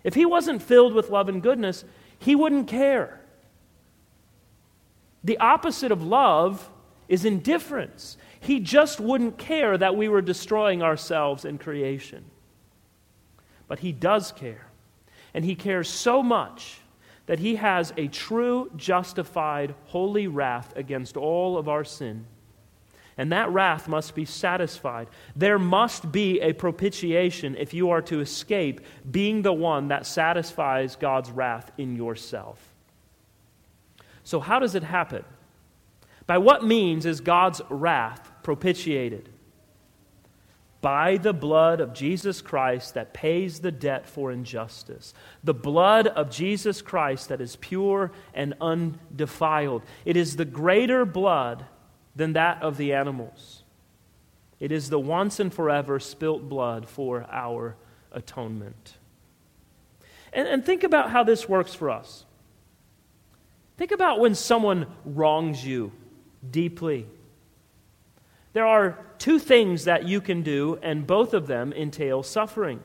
If 0.03 0.13
he 0.13 0.25
wasn't 0.25 0.61
filled 0.61 0.93
with 0.93 1.09
love 1.09 1.27
and 1.29 1.41
goodness, 1.41 1.83
he 2.19 2.35
wouldn't 2.35 2.67
care. 2.67 3.19
The 5.23 5.37
opposite 5.37 5.91
of 5.91 6.03
love 6.03 6.69
is 7.07 7.25
indifference. 7.25 8.17
He 8.39 8.59
just 8.59 8.99
wouldn't 8.99 9.37
care 9.37 9.77
that 9.77 9.95
we 9.95 10.09
were 10.09 10.21
destroying 10.21 10.83
ourselves 10.83 11.45
in 11.45 11.57
creation. 11.57 12.25
But 13.67 13.79
he 13.79 13.91
does 13.91 14.31
care. 14.31 14.67
And 15.33 15.45
he 15.45 15.55
cares 15.55 15.89
so 15.89 16.21
much 16.21 16.79
that 17.25 17.39
he 17.39 17.55
has 17.55 17.93
a 17.95 18.07
true, 18.07 18.69
justified, 18.75 19.75
holy 19.85 20.27
wrath 20.27 20.73
against 20.75 21.15
all 21.15 21.57
of 21.57 21.69
our 21.69 21.83
sin. 21.83 22.25
And 23.17 23.31
that 23.31 23.51
wrath 23.51 23.87
must 23.87 24.15
be 24.15 24.25
satisfied. 24.25 25.07
There 25.35 25.59
must 25.59 26.11
be 26.11 26.41
a 26.41 26.53
propitiation 26.53 27.55
if 27.57 27.73
you 27.73 27.91
are 27.91 28.01
to 28.03 28.19
escape 28.19 28.81
being 29.09 29.41
the 29.41 29.53
one 29.53 29.89
that 29.89 30.05
satisfies 30.05 30.95
God's 30.95 31.31
wrath 31.31 31.71
in 31.77 31.95
yourself. 31.95 32.72
So, 34.23 34.39
how 34.39 34.59
does 34.59 34.75
it 34.75 34.83
happen? 34.83 35.23
By 36.25 36.37
what 36.37 36.63
means 36.63 37.05
is 37.05 37.21
God's 37.21 37.61
wrath 37.69 38.31
propitiated? 38.43 39.29
by 40.83 41.15
the 41.15 41.31
blood 41.31 41.79
of 41.79 41.93
Jesus 41.93 42.41
Christ 42.41 42.93
that 42.95 43.13
pays 43.13 43.61
the 43.61 43.71
debt 43.71 44.05
for 44.05 44.33
injustice. 44.33 45.13
The 45.41 45.53
blood 45.53 46.07
of 46.07 46.29
Jesus 46.29 46.81
Christ 46.81 47.29
that 47.29 47.39
is 47.39 47.55
pure 47.55 48.11
and 48.33 48.53
undefiled. 48.59 49.83
It 50.03 50.17
is 50.17 50.35
the 50.35 50.43
greater 50.43 51.05
blood 51.05 51.63
than 52.17 52.33
that 52.33 52.61
of 52.61 52.75
the 52.75 52.91
animals. 52.91 53.63
It 54.59 54.73
is 54.73 54.89
the 54.89 54.99
once 54.99 55.39
and 55.39 55.53
forever 55.53 56.01
spilt 56.01 56.49
blood 56.49 56.85
for 56.85 57.25
our 57.31 57.77
atonement. 58.11 58.95
And, 60.33 60.49
and 60.49 60.65
think 60.65 60.83
about 60.83 61.11
how 61.11 61.23
this 61.23 61.47
works 61.47 61.73
for 61.73 61.91
us. 61.91 62.25
Think 63.77 63.91
about 63.91 64.19
when 64.19 64.35
someone 64.35 64.87
wrongs 65.05 65.65
you 65.65 65.91
deeply. 66.49 67.07
There 68.53 68.65
are 68.65 68.99
two 69.17 69.39
things 69.39 69.85
that 69.85 70.07
you 70.07 70.21
can 70.21 70.43
do, 70.43 70.77
and 70.81 71.07
both 71.07 71.33
of 71.33 71.47
them 71.47 71.73
entail 71.73 72.21
suffering. 72.23 72.81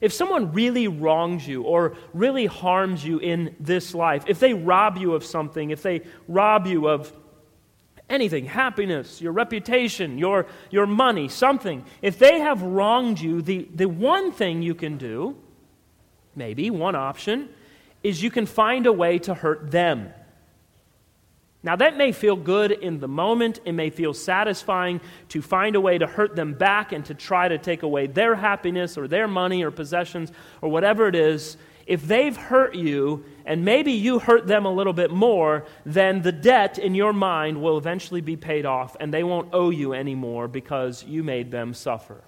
If 0.00 0.12
someone 0.12 0.52
really 0.52 0.86
wrongs 0.86 1.46
you 1.46 1.62
or 1.62 1.96
really 2.14 2.46
harms 2.46 3.04
you 3.04 3.18
in 3.18 3.56
this 3.58 3.94
life, 3.94 4.24
if 4.28 4.38
they 4.38 4.54
rob 4.54 4.96
you 4.96 5.14
of 5.14 5.24
something, 5.24 5.70
if 5.70 5.82
they 5.82 6.02
rob 6.28 6.66
you 6.66 6.86
of 6.88 7.12
anything, 8.08 8.46
happiness, 8.46 9.20
your 9.20 9.32
reputation, 9.32 10.16
your, 10.18 10.46
your 10.70 10.86
money, 10.86 11.28
something, 11.28 11.84
if 12.00 12.18
they 12.18 12.38
have 12.38 12.62
wronged 12.62 13.20
you, 13.20 13.42
the, 13.42 13.68
the 13.74 13.88
one 13.88 14.30
thing 14.30 14.62
you 14.62 14.74
can 14.74 14.98
do, 14.98 15.36
maybe 16.36 16.70
one 16.70 16.94
option, 16.94 17.48
is 18.02 18.22
you 18.22 18.30
can 18.30 18.46
find 18.46 18.86
a 18.86 18.92
way 18.92 19.18
to 19.20 19.34
hurt 19.34 19.70
them. 19.70 20.12
Now, 21.62 21.74
that 21.76 21.96
may 21.96 22.12
feel 22.12 22.36
good 22.36 22.70
in 22.70 23.00
the 23.00 23.08
moment. 23.08 23.60
It 23.64 23.72
may 23.72 23.90
feel 23.90 24.14
satisfying 24.14 25.00
to 25.30 25.42
find 25.42 25.74
a 25.74 25.80
way 25.80 25.98
to 25.98 26.06
hurt 26.06 26.36
them 26.36 26.54
back 26.54 26.92
and 26.92 27.04
to 27.06 27.14
try 27.14 27.48
to 27.48 27.58
take 27.58 27.82
away 27.82 28.06
their 28.06 28.36
happiness 28.36 28.96
or 28.96 29.08
their 29.08 29.26
money 29.26 29.64
or 29.64 29.72
possessions 29.72 30.30
or 30.62 30.70
whatever 30.70 31.08
it 31.08 31.16
is 31.16 31.56
if 31.88 32.06
they've 32.06 32.36
hurt 32.36 32.74
you 32.74 33.24
and 33.46 33.64
maybe 33.64 33.92
you 33.92 34.18
hurt 34.18 34.46
them 34.46 34.66
a 34.66 34.72
little 34.72 34.92
bit 34.92 35.10
more, 35.10 35.64
then 35.86 36.20
the 36.20 36.30
debt 36.30 36.78
in 36.78 36.94
your 36.94 37.14
mind 37.14 37.60
will 37.60 37.78
eventually 37.78 38.20
be 38.20 38.36
paid 38.36 38.66
off 38.66 38.94
and 39.00 39.12
they 39.12 39.24
won't 39.24 39.48
owe 39.54 39.70
you 39.70 39.94
anymore 39.94 40.48
because 40.48 41.02
you 41.04 41.24
made 41.24 41.50
them 41.50 41.72
suffer. 41.72 42.22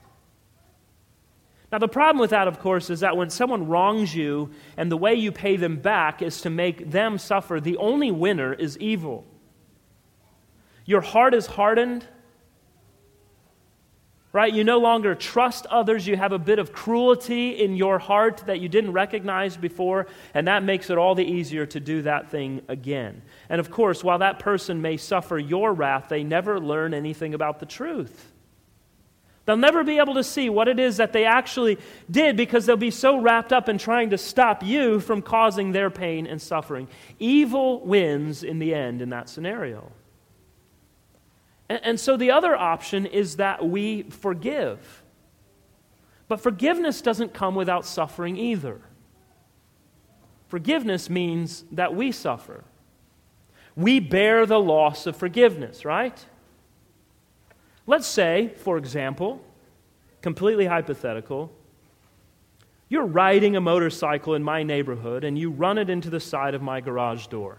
Now, 1.73 1.79
the 1.79 1.89
problem 1.89 2.21
with 2.21 2.31
that, 2.31 2.49
of 2.49 2.59
course, 2.59 2.91
is 2.91 3.01
that 3.01 3.17
when 3.17 3.31
someone 3.31 3.69
wrongs 3.69 4.15
you 4.15 4.51
and 4.77 4.91
the 4.91 4.97
way 4.97 5.15
you 5.15 5.31
pay 5.31 5.57
them 5.57 5.77
back 5.77 6.21
is 6.21 6.41
to 6.41 6.51
make 6.51 6.91
them 6.91 7.17
suffer, 7.17 7.61
the 7.61 7.77
only 7.77 8.11
winner 8.11 8.53
is 8.53 8.77
evil. 8.79 9.25
Your 10.85 11.01
heart 11.01 11.33
is 11.33 11.47
hardened 11.47 12.07
right? 14.33 14.53
You 14.53 14.63
no 14.63 14.79
longer 14.79 15.15
trust 15.15 15.67
others. 15.67 16.07
You 16.07 16.17
have 16.17 16.33
a 16.33 16.39
bit 16.39 16.59
of 16.59 16.73
cruelty 16.73 17.51
in 17.51 17.75
your 17.77 17.99
heart 17.99 18.45
that 18.47 18.61
you 18.61 18.69
didn't 18.69 18.93
recognize 18.93 19.57
before, 19.57 20.07
and 20.35 20.47
that 20.47 20.63
makes 20.63 20.91
it 20.91 20.99
all 20.99 21.15
the 21.15 21.25
easier 21.25 21.67
to 21.67 21.81
do 21.81 22.03
that 22.03 22.31
thing 22.31 22.63
again. 22.69 23.23
And 23.49 23.61
of 23.61 23.71
course, 23.71 24.05
while 24.05 24.19
that 24.19 24.39
person 24.39 24.81
may 24.83 24.97
suffer 24.97 25.39
your 25.39 25.73
wrath, 25.73 26.09
they 26.09 26.23
never 26.23 26.61
learn 26.61 26.95
anything 26.95 27.35
about 27.35 27.59
the 27.59 27.67
truth. 27.67 28.33
They'll 29.47 29.57
never 29.57 29.83
be 29.83 29.99
able 29.99 30.15
to 30.15 30.25
see 30.25 30.49
what 30.49 30.69
it 30.69 30.79
is 30.79 30.99
that 30.99 31.13
they 31.13 31.25
actually 31.25 31.79
did 32.11 32.37
because 32.37 32.67
they'll 32.67 32.77
be 32.77 32.91
so 32.91 33.19
wrapped 33.21 33.53
up 33.53 33.69
in 33.69 33.79
trying 33.79 34.11
to 34.11 34.19
stop 34.19 34.63
you 34.63 35.01
from 35.01 35.23
causing 35.23 35.73
their 35.73 35.91
pain 35.91 36.27
and 36.27 36.41
suffering. 36.41 36.89
Evil 37.19 37.81
wins 37.81 38.43
in 38.45 38.59
the 38.59 38.75
end 38.75 39.03
in 39.03 39.11
that 39.11 39.29
scenario. 39.29 39.91
And, 41.69 41.81
and 41.83 42.01
so 42.01 42.17
the 42.17 42.31
other 42.31 42.55
option 42.55 43.07
is 43.07 43.37
that 43.37 43.67
we 43.67 44.03
forgive. 44.03 45.03
But 46.29 46.41
forgiveness 46.41 47.01
doesn't 47.01 47.35
come 47.35 47.55
without 47.55 47.87
suffering 47.87 48.37
either. 48.37 48.81
Forgiveness 50.49 51.09
means 51.09 51.65
that 51.73 51.95
we 51.95 52.13
suffer. 52.13 52.65
We 53.75 54.01
bear 54.01 54.47
the 54.47 54.61
loss 54.61 55.07
of 55.07 55.17
forgiveness, 55.17 55.85
right? 55.85 56.25
Let's 57.91 58.07
say, 58.07 58.53
for 58.59 58.79
example, 58.79 59.45
completely 60.23 60.65
hypothetical, 60.65 61.51
you're 62.89 63.05
riding 63.05 63.57
a 63.57 63.61
motorcycle 63.61 64.37
in 64.37 64.45
my 64.45 64.63
neighborhood 64.63 65.25
and 65.25 65.37
you 65.37 65.51
run 65.51 65.77
it 65.77 65.91
into 65.91 66.09
the 66.09 66.21
side 66.21 66.55
of 66.55 66.63
my 66.63 66.81
garage 66.81 67.27
door. 67.27 67.59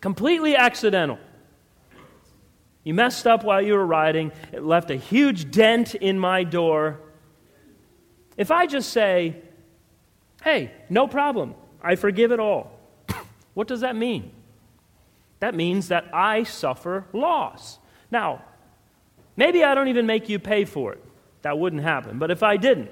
Completely 0.00 0.54
accidental. 0.54 1.18
You 2.84 2.94
messed 2.94 3.26
up 3.26 3.42
while 3.42 3.60
you 3.60 3.72
were 3.72 3.84
riding, 3.84 4.30
it 4.52 4.62
left 4.62 4.92
a 4.92 4.96
huge 4.96 5.50
dent 5.50 5.96
in 5.96 6.16
my 6.16 6.44
door. 6.44 7.00
If 8.36 8.52
I 8.52 8.68
just 8.68 8.90
say, 8.90 9.42
hey, 10.44 10.70
no 10.88 11.08
problem, 11.08 11.56
I 11.82 11.96
forgive 11.96 12.30
it 12.30 12.38
all, 12.38 12.78
what 13.54 13.66
does 13.66 13.80
that 13.80 13.96
mean? 13.96 14.30
That 15.40 15.56
means 15.56 15.88
that 15.88 16.14
I 16.14 16.44
suffer 16.44 17.06
loss. 17.12 17.80
Now, 18.12 18.42
maybe 19.36 19.64
I 19.64 19.74
don't 19.74 19.88
even 19.88 20.06
make 20.06 20.28
you 20.28 20.38
pay 20.38 20.64
for 20.64 20.92
it. 20.92 21.02
That 21.42 21.58
wouldn't 21.58 21.82
happen. 21.82 22.18
But 22.18 22.30
if 22.30 22.42
I 22.42 22.56
didn't, 22.56 22.90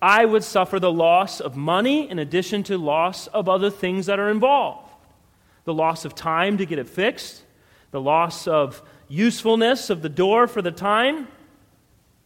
I 0.00 0.24
would 0.24 0.44
suffer 0.44 0.78
the 0.78 0.92
loss 0.92 1.40
of 1.40 1.56
money 1.56 2.08
in 2.10 2.18
addition 2.18 2.62
to 2.64 2.78
loss 2.78 3.26
of 3.28 3.48
other 3.48 3.70
things 3.70 4.06
that 4.06 4.18
are 4.18 4.30
involved. 4.30 4.90
The 5.64 5.74
loss 5.74 6.04
of 6.04 6.14
time 6.14 6.58
to 6.58 6.66
get 6.66 6.78
it 6.78 6.88
fixed, 6.88 7.42
the 7.90 8.00
loss 8.00 8.46
of 8.46 8.82
usefulness 9.08 9.90
of 9.90 10.02
the 10.02 10.08
door 10.08 10.46
for 10.46 10.62
the 10.62 10.70
time. 10.70 11.28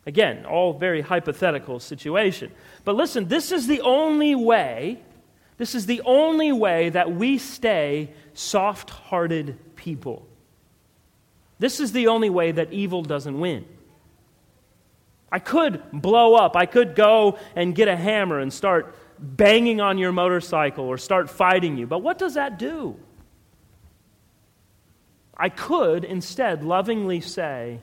Again, 0.06 0.46
all 0.46 0.72
very 0.72 1.00
hypothetical 1.00 1.78
situation. 1.78 2.50
But 2.84 2.96
listen, 2.96 3.28
this 3.28 3.52
is 3.52 3.66
the 3.66 3.80
only 3.82 4.34
way, 4.34 5.00
this 5.58 5.74
is 5.74 5.86
the 5.86 6.02
only 6.04 6.52
way 6.52 6.88
that 6.88 7.12
we 7.12 7.38
stay 7.38 8.12
soft 8.34 8.90
hearted 8.90 9.58
people. 9.76 10.26
This 11.60 11.78
is 11.78 11.92
the 11.92 12.08
only 12.08 12.30
way 12.30 12.52
that 12.52 12.72
evil 12.72 13.02
doesn't 13.02 13.38
win. 13.38 13.66
I 15.30 15.38
could 15.38 15.82
blow 15.92 16.34
up. 16.34 16.56
I 16.56 16.66
could 16.66 16.96
go 16.96 17.38
and 17.54 17.74
get 17.74 17.86
a 17.86 17.94
hammer 17.94 18.40
and 18.40 18.52
start 18.52 18.96
banging 19.18 19.80
on 19.80 19.98
your 19.98 20.10
motorcycle 20.10 20.86
or 20.86 20.96
start 20.96 21.28
fighting 21.28 21.76
you. 21.76 21.86
But 21.86 21.98
what 21.98 22.18
does 22.18 22.34
that 22.34 22.58
do? 22.58 22.96
I 25.36 25.50
could 25.50 26.04
instead 26.04 26.64
lovingly 26.64 27.20
say, 27.20 27.80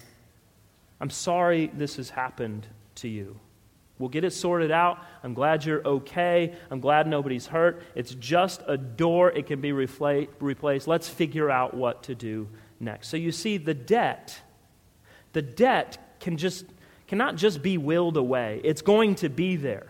I'm 1.00 1.12
sorry 1.12 1.72
this 1.72 1.98
has 1.98 2.10
happened 2.10 2.66
to 2.96 3.08
you. 3.08 3.40
We'll 4.00 4.10
get 4.10 4.24
it 4.24 4.32
sorted 4.32 4.72
out. 4.72 5.04
I'm 5.24 5.36
glad 5.36 5.66
you're 5.66 5.88
okay. 5.88 6.56
I'm 6.72 6.80
glad 6.80 7.08
nobody's 7.08 7.46
hurt. 7.46 7.84
It's 7.94 8.14
just 8.16 8.62
a 8.68 8.78
door, 8.78 9.32
it 9.32 9.46
can 9.46 9.62
be 9.62 9.72
replaced. 9.72 10.88
Let's 10.88 11.08
figure 11.08 11.50
out 11.52 11.76
what 11.76 12.04
to 12.04 12.16
do 12.16 12.48
next. 12.80 13.10
So 13.10 13.18
you 13.18 13.32
see, 13.32 13.58
the 13.58 13.74
debt, 13.74 14.40
the 15.34 15.42
debt 15.42 16.20
can 16.20 16.38
just, 16.38 16.66
cannot 17.08 17.36
just 17.36 17.62
be 17.62 17.78
willed 17.78 18.18
away, 18.18 18.62
it's 18.64 18.82
going 18.82 19.16
to 19.16 19.30
be 19.30 19.56
there. 19.56 19.88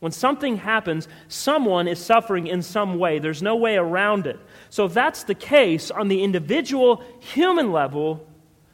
When 0.00 0.12
something 0.12 0.56
happens, 0.56 1.08
someone 1.28 1.86
is 1.86 1.98
suffering 1.98 2.46
in 2.46 2.62
some 2.62 2.98
way. 2.98 3.18
There's 3.18 3.42
no 3.42 3.56
way 3.56 3.76
around 3.76 4.26
it. 4.26 4.38
So, 4.70 4.86
if 4.86 4.94
that's 4.94 5.24
the 5.24 5.34
case 5.34 5.90
on 5.90 6.08
the 6.08 6.24
individual 6.24 7.04
human 7.20 7.70
level, 7.70 8.26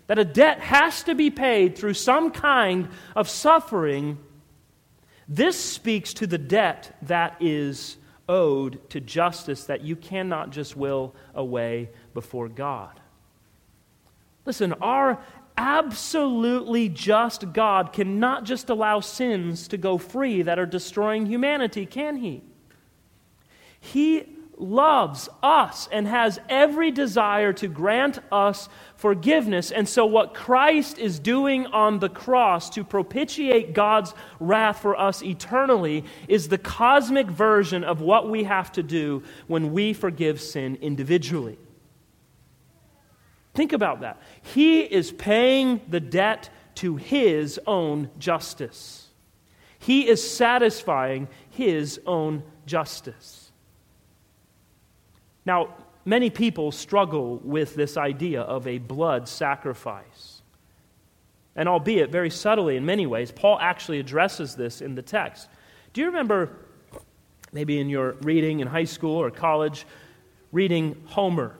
that 0.06 0.20
a 0.20 0.24
debt 0.24 0.60
has 0.60 1.02
to 1.02 1.16
be 1.16 1.30
paid 1.30 1.76
through 1.76 1.94
some 1.94 2.30
kind 2.30 2.88
of 3.16 3.28
suffering, 3.28 4.18
this 5.28 5.58
speaks 5.58 6.14
to 6.14 6.28
the 6.28 6.38
debt 6.38 6.96
that 7.02 7.36
is 7.40 7.96
owed 8.28 8.88
to 8.90 9.00
justice 9.00 9.64
that 9.64 9.82
you 9.82 9.96
cannot 9.96 10.50
just 10.50 10.76
will 10.76 11.14
away 11.34 11.90
before 12.14 12.48
God. 12.48 13.00
Listen, 14.46 14.72
our 14.74 15.18
absolutely 15.58 16.88
just 16.88 17.52
God 17.52 17.92
cannot 17.92 18.44
just 18.44 18.70
allow 18.70 19.00
sins 19.00 19.68
to 19.68 19.76
go 19.76 19.98
free 19.98 20.42
that 20.42 20.58
are 20.58 20.66
destroying 20.66 21.26
humanity, 21.26 21.86
can 21.86 22.16
He? 22.16 22.42
He 23.80 24.24
loves 24.58 25.28
us 25.42 25.88
and 25.92 26.06
has 26.06 26.40
every 26.48 26.90
desire 26.90 27.52
to 27.52 27.68
grant 27.68 28.18
us 28.32 28.68
forgiveness. 28.96 29.70
And 29.70 29.88
so, 29.88 30.06
what 30.06 30.34
Christ 30.34 30.98
is 30.98 31.18
doing 31.18 31.66
on 31.66 31.98
the 31.98 32.08
cross 32.08 32.70
to 32.70 32.84
propitiate 32.84 33.74
God's 33.74 34.14
wrath 34.40 34.80
for 34.80 34.98
us 34.98 35.22
eternally 35.22 36.04
is 36.28 36.48
the 36.48 36.58
cosmic 36.58 37.26
version 37.26 37.84
of 37.84 38.00
what 38.00 38.30
we 38.30 38.44
have 38.44 38.72
to 38.72 38.82
do 38.82 39.22
when 39.46 39.72
we 39.72 39.92
forgive 39.92 40.40
sin 40.40 40.78
individually. 40.80 41.58
Think 43.56 43.72
about 43.72 44.02
that. 44.02 44.20
He 44.42 44.80
is 44.80 45.10
paying 45.12 45.80
the 45.88 45.98
debt 45.98 46.50
to 46.76 46.96
his 46.96 47.58
own 47.66 48.10
justice. 48.18 49.08
He 49.78 50.06
is 50.06 50.30
satisfying 50.30 51.26
his 51.48 51.98
own 52.06 52.42
justice. 52.66 53.50
Now, 55.46 55.74
many 56.04 56.28
people 56.28 56.70
struggle 56.70 57.38
with 57.38 57.74
this 57.76 57.96
idea 57.96 58.42
of 58.42 58.66
a 58.66 58.76
blood 58.76 59.26
sacrifice. 59.26 60.42
And 61.54 61.66
albeit 61.66 62.10
very 62.10 62.28
subtly 62.28 62.76
in 62.76 62.84
many 62.84 63.06
ways, 63.06 63.32
Paul 63.32 63.58
actually 63.58 64.00
addresses 64.00 64.54
this 64.54 64.82
in 64.82 64.94
the 64.94 65.02
text. 65.02 65.48
Do 65.94 66.02
you 66.02 66.08
remember, 66.08 66.50
maybe 67.52 67.80
in 67.80 67.88
your 67.88 68.16
reading 68.20 68.60
in 68.60 68.66
high 68.66 68.84
school 68.84 69.16
or 69.16 69.30
college, 69.30 69.86
reading 70.52 71.00
Homer 71.06 71.56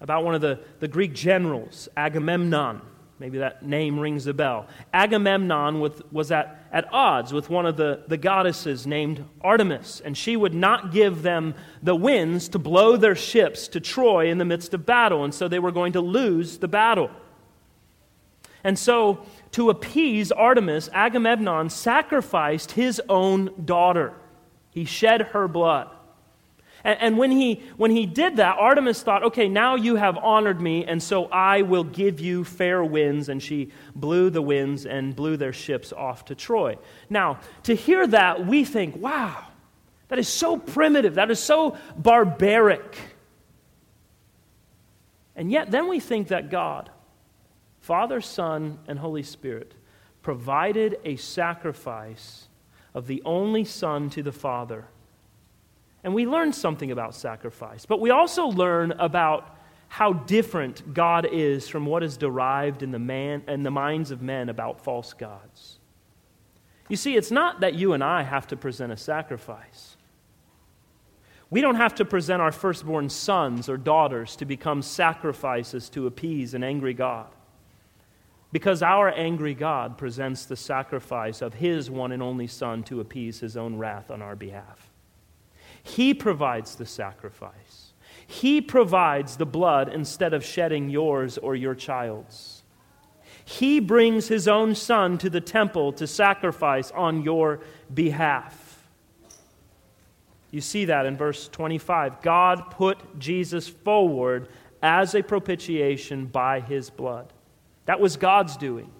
about 0.00 0.24
one 0.24 0.34
of 0.34 0.40
the, 0.40 0.60
the 0.80 0.88
Greek 0.88 1.14
generals, 1.14 1.88
Agamemnon? 1.96 2.82
Maybe 3.18 3.38
that 3.38 3.64
name 3.64 3.98
rings 3.98 4.28
a 4.28 4.34
bell. 4.34 4.68
Agamemnon 4.94 5.80
with, 5.80 6.12
was 6.12 6.30
at, 6.30 6.66
at 6.72 6.92
odds 6.92 7.32
with 7.32 7.50
one 7.50 7.66
of 7.66 7.76
the, 7.76 8.04
the 8.06 8.16
goddesses 8.16 8.86
named 8.86 9.24
Artemis, 9.40 10.00
and 10.04 10.16
she 10.16 10.36
would 10.36 10.54
not 10.54 10.92
give 10.92 11.22
them 11.22 11.54
the 11.82 11.96
winds 11.96 12.48
to 12.50 12.60
blow 12.60 12.96
their 12.96 13.16
ships 13.16 13.66
to 13.68 13.80
Troy 13.80 14.30
in 14.30 14.38
the 14.38 14.44
midst 14.44 14.72
of 14.72 14.86
battle, 14.86 15.24
and 15.24 15.34
so 15.34 15.48
they 15.48 15.58
were 15.58 15.72
going 15.72 15.94
to 15.94 16.00
lose 16.00 16.58
the 16.58 16.68
battle. 16.68 17.10
And 18.62 18.78
so, 18.78 19.24
to 19.52 19.70
appease 19.70 20.30
Artemis, 20.30 20.88
Agamemnon 20.92 21.70
sacrificed 21.70 22.72
his 22.72 23.00
own 23.08 23.50
daughter. 23.64 24.14
He 24.70 24.84
shed 24.84 25.22
her 25.22 25.48
blood. 25.48 25.88
And, 26.84 26.98
and, 27.00 27.18
when, 27.18 27.30
he, 27.30 27.62
when 27.76 27.90
he 27.90 28.06
did 28.06 28.36
that, 28.36 28.56
Artemis 28.58 29.02
thought, 29.02 29.24
okay, 29.24 29.48
now 29.48 29.74
you 29.74 29.96
have 29.96 30.16
honored 30.16 30.60
me, 30.60 30.84
and 30.84 31.02
so 31.02 31.26
I 31.26 31.62
will 31.62 31.84
give 31.84 32.20
you 32.20 32.44
fair 32.44 32.84
winds. 32.84 33.28
And 33.28 33.42
she 33.42 33.70
blew 33.94 34.30
the 34.30 34.42
winds 34.42 34.86
and 34.86 35.14
blew 35.14 35.36
their 35.36 35.52
ships 35.52 35.92
off 35.92 36.26
to 36.26 36.34
Troy. 36.34 36.78
Now, 37.10 37.40
to 37.64 37.74
hear 37.74 38.06
that, 38.06 38.46
we 38.46 38.64
think, 38.64 38.96
wow, 38.96 39.44
that 40.08 40.18
is 40.18 40.28
so 40.28 40.56
primitive, 40.56 41.16
that 41.16 41.30
is 41.30 41.40
so 41.40 41.76
barbaric. 41.96 42.96
And 45.34 45.52
yet, 45.52 45.70
then 45.70 45.88
we 45.88 46.00
think 46.00 46.28
that 46.28 46.50
God, 46.50 46.90
Father, 47.80 48.20
Son, 48.20 48.78
and 48.88 48.98
Holy 48.98 49.22
Spirit, 49.22 49.74
provided 50.22 50.98
a 51.04 51.16
sacrifice 51.16 52.48
of 52.94 53.06
the 53.06 53.22
only 53.24 53.64
Son 53.64 54.10
to 54.10 54.22
the 54.22 54.32
Father 54.32 54.86
and 56.04 56.14
we 56.14 56.26
learn 56.26 56.52
something 56.52 56.90
about 56.90 57.14
sacrifice. 57.14 57.86
But 57.86 58.00
we 58.00 58.10
also 58.10 58.46
learn 58.46 58.92
about 58.92 59.56
how 59.88 60.12
different 60.12 60.94
God 60.94 61.26
is 61.30 61.68
from 61.68 61.86
what 61.86 62.02
is 62.02 62.16
derived 62.16 62.82
in 62.82 62.90
the, 62.90 62.98
man, 62.98 63.42
in 63.48 63.62
the 63.62 63.70
minds 63.70 64.10
of 64.10 64.22
men 64.22 64.48
about 64.48 64.80
false 64.84 65.12
gods. 65.14 65.78
You 66.88 66.96
see, 66.96 67.16
it's 67.16 67.30
not 67.30 67.60
that 67.60 67.74
you 67.74 67.94
and 67.94 68.04
I 68.04 68.22
have 68.22 68.46
to 68.48 68.56
present 68.56 68.92
a 68.92 68.96
sacrifice. 68.96 69.96
We 71.50 71.62
don't 71.62 71.76
have 71.76 71.94
to 71.96 72.04
present 72.04 72.42
our 72.42 72.52
firstborn 72.52 73.08
sons 73.08 73.68
or 73.68 73.78
daughters 73.78 74.36
to 74.36 74.44
become 74.44 74.82
sacrifices 74.82 75.88
to 75.90 76.06
appease 76.06 76.52
an 76.52 76.62
angry 76.62 76.94
God. 76.94 77.28
Because 78.52 78.82
our 78.82 79.10
angry 79.10 79.54
God 79.54 79.98
presents 79.98 80.46
the 80.46 80.56
sacrifice 80.56 81.42
of 81.42 81.54
his 81.54 81.90
one 81.90 82.12
and 82.12 82.22
only 82.22 82.46
Son 82.46 82.82
to 82.84 83.00
appease 83.00 83.40
his 83.40 83.56
own 83.56 83.76
wrath 83.76 84.10
on 84.10 84.22
our 84.22 84.36
behalf. 84.36 84.90
He 85.88 86.12
provides 86.12 86.74
the 86.74 86.86
sacrifice. 86.86 87.92
He 88.26 88.60
provides 88.60 89.36
the 89.36 89.46
blood 89.46 89.88
instead 89.88 90.34
of 90.34 90.44
shedding 90.44 90.90
yours 90.90 91.38
or 91.38 91.56
your 91.56 91.74
child's. 91.74 92.62
He 93.42 93.80
brings 93.80 94.28
his 94.28 94.46
own 94.46 94.74
son 94.74 95.16
to 95.18 95.30
the 95.30 95.40
temple 95.40 95.94
to 95.94 96.06
sacrifice 96.06 96.90
on 96.90 97.22
your 97.22 97.60
behalf. 97.92 98.86
You 100.50 100.60
see 100.60 100.84
that 100.86 101.06
in 101.06 101.16
verse 101.16 101.48
25. 101.48 102.20
God 102.20 102.70
put 102.70 103.18
Jesus 103.18 103.66
forward 103.66 104.48
as 104.82 105.14
a 105.14 105.22
propitiation 105.22 106.26
by 106.26 106.60
his 106.60 106.90
blood. 106.90 107.32
That 107.86 107.98
was 107.98 108.18
God's 108.18 108.58
doing. 108.58 108.90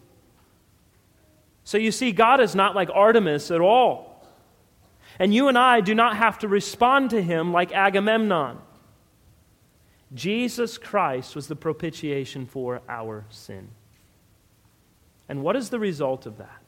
So 1.64 1.77
you 1.77 1.92
see, 1.92 2.12
God 2.12 2.40
is 2.40 2.55
not 2.55 2.74
like 2.74 2.88
Artemis 2.94 3.51
at 3.51 3.61
all. 3.61 4.08
And 5.18 5.35
you 5.35 5.48
and 5.48 5.59
I 5.59 5.81
do 5.81 5.94
not 5.94 6.16
have 6.16 6.38
to 6.40 6.48
respond 6.48 7.11
to 7.11 7.22
him 7.22 7.52
like 7.52 7.72
Agamemnon. 7.72 8.59
Jesus 10.14 10.78
Christ 10.78 11.35
was 11.35 11.48
the 11.48 11.57
propitiation 11.57 12.46
for 12.46 12.81
our 12.88 13.24
sin. 13.31 13.68
And 15.28 15.42
what 15.42 15.57
is 15.57 15.70
the 15.70 15.78
result 15.78 16.24
of 16.24 16.38
that? 16.38 16.62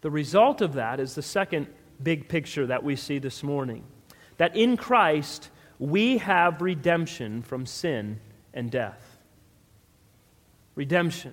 The 0.00 0.10
result 0.10 0.60
of 0.60 0.74
that 0.74 0.98
is 0.98 1.14
the 1.14 1.22
second 1.22 1.68
big 2.02 2.28
picture 2.28 2.66
that 2.66 2.82
we 2.82 2.96
see 2.96 3.18
this 3.18 3.42
morning 3.42 3.84
that 4.36 4.54
in 4.54 4.76
Christ 4.76 5.50
we 5.78 6.18
have 6.18 6.60
redemption 6.60 7.42
from 7.42 7.66
sin 7.66 8.20
and 8.52 8.70
death. 8.70 9.18
Redemption. 10.74 11.32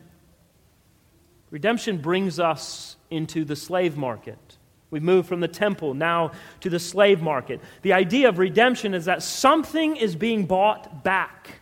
Redemption 1.50 1.98
brings 1.98 2.40
us 2.40 2.96
into 3.10 3.46
the 3.46 3.56
slave 3.56 3.98
market. 3.98 4.58
We've 4.94 5.02
moved 5.02 5.28
from 5.28 5.40
the 5.40 5.48
temple 5.48 5.96
now 5.96 6.34
to 6.60 6.70
the 6.70 6.78
slave 6.78 7.20
market. 7.20 7.60
The 7.82 7.94
idea 7.94 8.30
of 8.30 8.38
redemption 8.38 8.94
is 8.94 9.06
that 9.06 9.24
something 9.24 9.96
is 9.96 10.16
being 10.16 10.46
bought 10.46 11.04
back. 11.04 11.62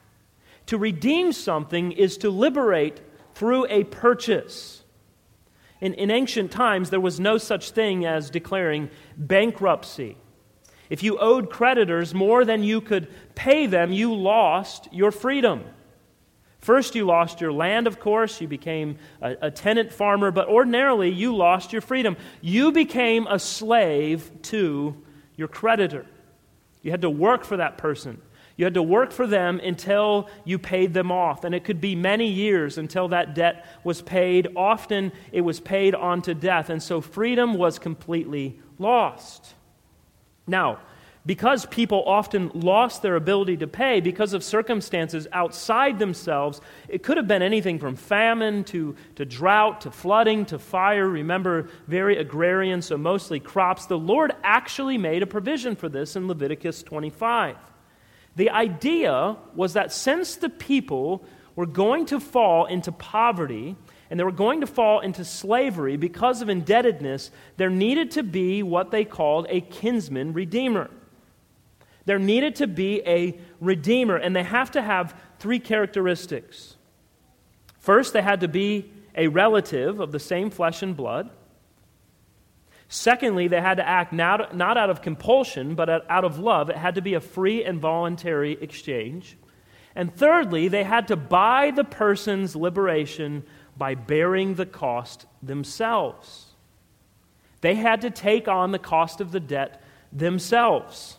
To 0.65 0.77
redeem 0.77 1.31
something 1.31 1.93
is 1.93 2.17
to 2.17 2.29
liberate 2.29 2.99
through 3.33 3.67
a 3.69 3.85
purchase. 3.85 4.83
In, 5.79 5.93
in 5.93 6.11
ancient 6.11 6.51
times, 6.51 6.89
there 6.89 6.99
was 6.99 7.21
no 7.21 7.37
such 7.37 7.71
thing 7.71 8.05
as 8.05 8.29
declaring 8.29 8.89
bankruptcy. 9.15 10.17
If 10.89 11.01
you 11.01 11.17
owed 11.17 11.49
creditors 11.49 12.13
more 12.13 12.43
than 12.43 12.63
you 12.63 12.81
could 12.81 13.07
pay 13.33 13.65
them, 13.65 13.93
you 13.93 14.13
lost 14.13 14.89
your 14.91 15.11
freedom. 15.11 15.63
First, 16.61 16.93
you 16.93 17.05
lost 17.05 17.41
your 17.41 17.51
land, 17.51 17.87
of 17.87 17.99
course. 17.99 18.39
You 18.39 18.47
became 18.47 18.97
a, 19.19 19.35
a, 19.41 19.51
tenant 19.51 19.91
farmer, 19.91 20.29
but 20.29 20.47
ordinarily, 20.47 21.09
you 21.09 21.35
lost 21.35 21.73
your 21.73 21.81
freedom. 21.81 22.15
You 22.39 22.71
became 22.71 23.25
a 23.25 23.39
slave 23.39 24.29
to 24.43 24.95
your 25.35 25.47
creditor. 25.47 26.05
You 26.83 26.91
had 26.91 27.01
to 27.01 27.09
work 27.09 27.45
for 27.45 27.57
that 27.57 27.79
person. 27.79 28.21
You 28.57 28.65
had 28.65 28.75
to 28.75 28.83
work 28.83 29.11
for 29.11 29.25
them 29.25 29.59
until 29.59 30.29
you 30.45 30.59
paid 30.59 30.93
them 30.93 31.11
off. 31.11 31.43
And 31.43 31.55
it 31.55 31.63
could 31.63 31.81
be 31.81 31.95
many 31.95 32.27
years 32.27 32.77
until 32.77 33.07
that 33.07 33.33
debt 33.33 33.65
was 33.83 34.03
paid. 34.03 34.49
Often, 34.55 35.13
it 35.31 35.41
was 35.41 35.59
paid 35.59 35.95
on 35.95 36.21
to 36.23 36.35
death. 36.35 36.69
And 36.69 36.83
so, 36.83 37.01
freedom 37.01 37.55
was 37.55 37.79
completely 37.79 38.59
lost. 38.77 39.55
Now, 40.45 40.79
because 41.25 41.65
people 41.67 42.03
often 42.05 42.49
lost 42.53 43.01
their 43.01 43.15
ability 43.15 43.57
to 43.57 43.67
pay 43.67 44.01
because 44.01 44.33
of 44.33 44.43
circumstances 44.43 45.27
outside 45.31 45.99
themselves. 45.99 46.61
It 46.89 47.03
could 47.03 47.17
have 47.17 47.27
been 47.27 47.43
anything 47.43 47.77
from 47.77 47.95
famine 47.95 48.63
to, 48.65 48.95
to 49.15 49.25
drought 49.25 49.81
to 49.81 49.91
flooding 49.91 50.45
to 50.47 50.57
fire. 50.57 51.07
Remember, 51.07 51.69
very 51.87 52.17
agrarian, 52.17 52.81
so 52.81 52.97
mostly 52.97 53.39
crops. 53.39 53.85
The 53.85 53.99
Lord 53.99 54.33
actually 54.43 54.97
made 54.97 55.21
a 55.21 55.27
provision 55.27 55.75
for 55.75 55.89
this 55.89 56.15
in 56.15 56.27
Leviticus 56.27 56.81
25. 56.81 57.55
The 58.35 58.49
idea 58.49 59.37
was 59.53 59.73
that 59.73 59.91
since 59.91 60.37
the 60.37 60.49
people 60.49 61.23
were 61.55 61.65
going 61.67 62.05
to 62.07 62.19
fall 62.19 62.65
into 62.65 62.91
poverty, 62.91 63.75
and 64.09 64.19
they 64.19 64.23
were 64.23 64.31
going 64.31 64.61
to 64.61 64.67
fall 64.67 65.01
into 65.01 65.23
slavery 65.23 65.97
because 65.97 66.41
of 66.41 66.49
indebtedness, 66.49 67.29
there 67.57 67.69
needed 67.69 68.11
to 68.11 68.23
be 68.23 68.63
what 68.63 68.91
they 68.91 69.05
called 69.05 69.45
a 69.49 69.61
kinsman 69.61 70.33
redeemer. 70.33 70.89
There 72.05 72.19
needed 72.19 72.55
to 72.55 72.67
be 72.67 73.01
a 73.05 73.39
redeemer, 73.59 74.15
and 74.15 74.35
they 74.35 74.43
have 74.43 74.71
to 74.71 74.81
have 74.81 75.15
three 75.39 75.59
characteristics. 75.59 76.75
First, 77.79 78.13
they 78.13 78.21
had 78.21 78.41
to 78.41 78.47
be 78.47 78.91
a 79.15 79.27
relative 79.27 79.99
of 79.99 80.11
the 80.11 80.19
same 80.19 80.49
flesh 80.49 80.81
and 80.81 80.95
blood. 80.95 81.29
Secondly, 82.87 83.47
they 83.47 83.61
had 83.61 83.77
to 83.77 83.87
act 83.87 84.11
not, 84.11 84.55
not 84.55 84.77
out 84.77 84.89
of 84.89 85.01
compulsion, 85.01 85.75
but 85.75 85.89
out 86.09 86.25
of 86.25 86.39
love. 86.39 86.69
It 86.69 86.75
had 86.75 86.95
to 86.95 87.01
be 87.01 87.13
a 87.13 87.21
free 87.21 87.63
and 87.63 87.79
voluntary 87.79 88.57
exchange. 88.61 89.37
And 89.95 90.13
thirdly, 90.13 90.67
they 90.67 90.83
had 90.83 91.07
to 91.07 91.15
buy 91.15 91.71
the 91.71 91.83
person's 91.83 92.55
liberation 92.55 93.43
by 93.77 93.95
bearing 93.95 94.55
the 94.55 94.65
cost 94.65 95.25
themselves. 95.41 96.47
They 97.61 97.75
had 97.75 98.01
to 98.01 98.09
take 98.09 98.47
on 98.47 98.71
the 98.71 98.79
cost 98.79 99.21
of 99.21 99.31
the 99.31 99.39
debt 99.39 99.81
themselves. 100.11 101.17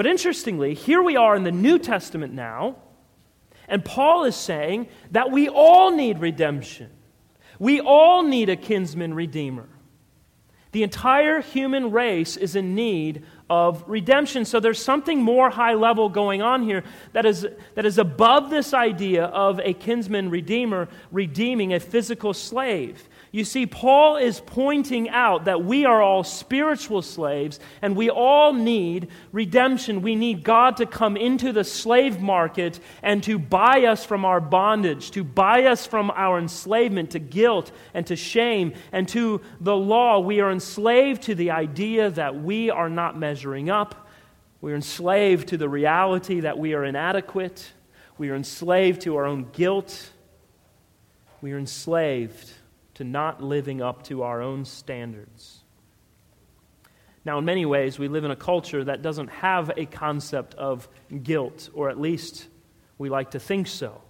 But 0.00 0.06
interestingly, 0.06 0.72
here 0.72 1.02
we 1.02 1.18
are 1.18 1.36
in 1.36 1.44
the 1.44 1.52
New 1.52 1.78
Testament 1.78 2.32
now, 2.32 2.76
and 3.68 3.84
Paul 3.84 4.24
is 4.24 4.34
saying 4.34 4.88
that 5.10 5.30
we 5.30 5.46
all 5.50 5.90
need 5.90 6.20
redemption. 6.20 6.88
We 7.58 7.82
all 7.82 8.22
need 8.22 8.48
a 8.48 8.56
kinsman 8.56 9.12
redeemer. 9.12 9.68
The 10.72 10.84
entire 10.84 11.42
human 11.42 11.90
race 11.90 12.38
is 12.38 12.56
in 12.56 12.74
need 12.74 13.26
of 13.50 13.84
redemption. 13.86 14.46
So 14.46 14.58
there's 14.58 14.82
something 14.82 15.20
more 15.20 15.50
high 15.50 15.74
level 15.74 16.08
going 16.08 16.40
on 16.40 16.62
here 16.62 16.82
that 17.12 17.26
is, 17.26 17.46
that 17.74 17.84
is 17.84 17.98
above 17.98 18.48
this 18.48 18.72
idea 18.72 19.26
of 19.26 19.60
a 19.60 19.74
kinsman 19.74 20.30
redeemer 20.30 20.88
redeeming 21.12 21.74
a 21.74 21.80
physical 21.80 22.32
slave. 22.32 23.06
You 23.32 23.44
see, 23.44 23.64
Paul 23.64 24.16
is 24.16 24.40
pointing 24.40 25.08
out 25.08 25.44
that 25.44 25.64
we 25.64 25.84
are 25.84 26.02
all 26.02 26.24
spiritual 26.24 27.00
slaves 27.00 27.60
and 27.80 27.94
we 27.94 28.10
all 28.10 28.52
need 28.52 29.06
redemption. 29.30 30.02
We 30.02 30.16
need 30.16 30.42
God 30.42 30.78
to 30.78 30.86
come 30.86 31.16
into 31.16 31.52
the 31.52 31.62
slave 31.62 32.20
market 32.20 32.80
and 33.04 33.22
to 33.22 33.38
buy 33.38 33.84
us 33.84 34.04
from 34.04 34.24
our 34.24 34.40
bondage, 34.40 35.12
to 35.12 35.22
buy 35.22 35.66
us 35.66 35.86
from 35.86 36.10
our 36.10 36.40
enslavement 36.40 37.12
to 37.12 37.20
guilt 37.20 37.70
and 37.94 38.04
to 38.08 38.16
shame 38.16 38.72
and 38.90 39.06
to 39.10 39.40
the 39.60 39.76
law. 39.76 40.18
We 40.18 40.40
are 40.40 40.50
enslaved 40.50 41.22
to 41.22 41.36
the 41.36 41.52
idea 41.52 42.10
that 42.10 42.42
we 42.42 42.68
are 42.68 42.90
not 42.90 43.16
measuring 43.16 43.70
up. 43.70 44.08
We 44.60 44.72
are 44.72 44.76
enslaved 44.76 45.48
to 45.50 45.56
the 45.56 45.68
reality 45.68 46.40
that 46.40 46.58
we 46.58 46.74
are 46.74 46.84
inadequate. 46.84 47.70
We 48.18 48.30
are 48.30 48.34
enslaved 48.34 49.02
to 49.02 49.16
our 49.16 49.24
own 49.24 49.50
guilt. 49.52 50.10
We 51.40 51.52
are 51.52 51.58
enslaved 51.58 52.54
to 53.00 53.04
not 53.04 53.42
living 53.42 53.80
up 53.80 54.02
to 54.02 54.24
our 54.24 54.42
own 54.42 54.62
standards. 54.62 55.60
Now, 57.24 57.38
in 57.38 57.46
many 57.46 57.64
ways, 57.64 57.98
we 57.98 58.08
live 58.08 58.24
in 58.24 58.30
a 58.30 58.36
culture 58.36 58.84
that 58.84 59.00
doesn't 59.00 59.28
have 59.28 59.72
a 59.74 59.86
concept 59.86 60.54
of 60.56 60.86
guilt, 61.22 61.70
or 61.72 61.88
at 61.88 61.98
least 61.98 62.46
we 62.98 63.08
like 63.08 63.30
to 63.30 63.40
think 63.40 63.68
so. 63.68 64.02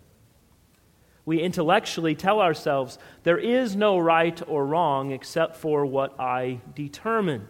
We 1.25 1.41
intellectually 1.41 2.17
tell 2.17 2.41
ourselves 2.41 2.99
there 3.23 3.39
is 3.39 3.77
no 3.77 3.97
right 3.97 4.43
or 4.49 4.67
wrong 4.67 5.13
except 5.13 5.55
for 5.55 5.87
what 5.87 6.19
I 6.19 6.61
determine. 6.75 7.47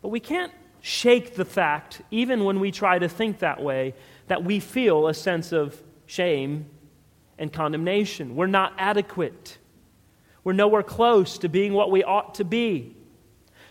But 0.00 0.08
we 0.08 0.20
can't 0.20 0.52
shake 0.80 1.34
the 1.34 1.44
fact, 1.44 2.00
even 2.10 2.44
when 2.44 2.60
we 2.60 2.70
try 2.70 2.98
to 2.98 3.10
think 3.10 3.40
that 3.40 3.62
way, 3.62 3.92
that 4.28 4.42
we 4.42 4.58
feel 4.58 5.06
a 5.06 5.12
sense 5.12 5.52
of 5.52 5.82
shame 6.06 6.64
and 7.36 7.52
condemnation. 7.52 8.36
We're 8.36 8.46
not 8.46 8.72
adequate. 8.78 9.58
We're 10.44 10.52
nowhere 10.52 10.82
close 10.82 11.38
to 11.38 11.48
being 11.48 11.72
what 11.72 11.90
we 11.90 12.02
ought 12.02 12.34
to 12.36 12.44
be. 12.44 12.96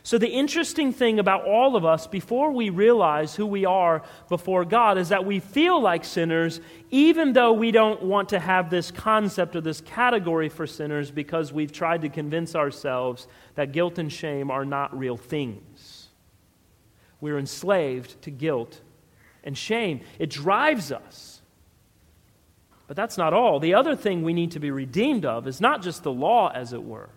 So, 0.04 0.18
the 0.18 0.30
interesting 0.30 0.94
thing 0.94 1.20
about 1.20 1.46
all 1.46 1.76
of 1.76 1.86
us 1.86 2.08
before 2.08 2.52
we 2.52 2.72
realize 2.72 3.36
who 3.36 3.46
we 3.46 3.66
are 3.66 4.02
before 4.30 4.66
God 4.66 4.98
is 4.98 5.10
that 5.10 5.26
we 5.26 5.40
feel 5.40 5.80
like 5.80 6.04
sinners, 6.04 6.60
even 6.90 7.34
though 7.34 7.54
we 7.54 7.70
don't 7.70 8.02
want 8.02 8.30
to 8.30 8.40
have 8.40 8.72
this 8.72 8.90
concept 8.90 9.56
or 9.56 9.62
this 9.62 9.80
category 9.82 10.50
for 10.50 10.66
sinners 10.66 11.12
because 11.12 11.54
we've 11.54 11.72
tried 11.72 12.02
to 12.02 12.10
convince 12.10 12.56
ourselves 12.56 13.28
that 13.54 13.74
guilt 13.74 14.00
and 14.00 14.12
shame 14.12 14.50
are 14.50 14.66
not 14.66 14.98
real 14.98 15.18
things. 15.18 16.08
We're 17.20 17.38
enslaved 17.38 18.20
to 18.24 18.32
guilt 18.32 18.82
and 19.44 19.56
shame. 19.56 20.02
It 20.18 20.32
drives 20.32 20.92
us. 20.92 21.31
But 22.92 22.98
that's 22.98 23.18
not 23.18 23.34
all. 23.34 23.62
The 23.62 23.76
other 23.76 23.96
thing 23.96 24.22
we 24.22 24.34
need 24.34 24.52
to 24.52 24.60
be 24.60 24.70
redeemed 24.70 25.24
of 25.24 25.48
is 25.48 25.62
not 25.62 25.82
just 25.82 26.04
the 26.04 26.12
law, 26.12 26.52
as 26.54 26.74
it 26.74 26.84
were, 26.84 27.08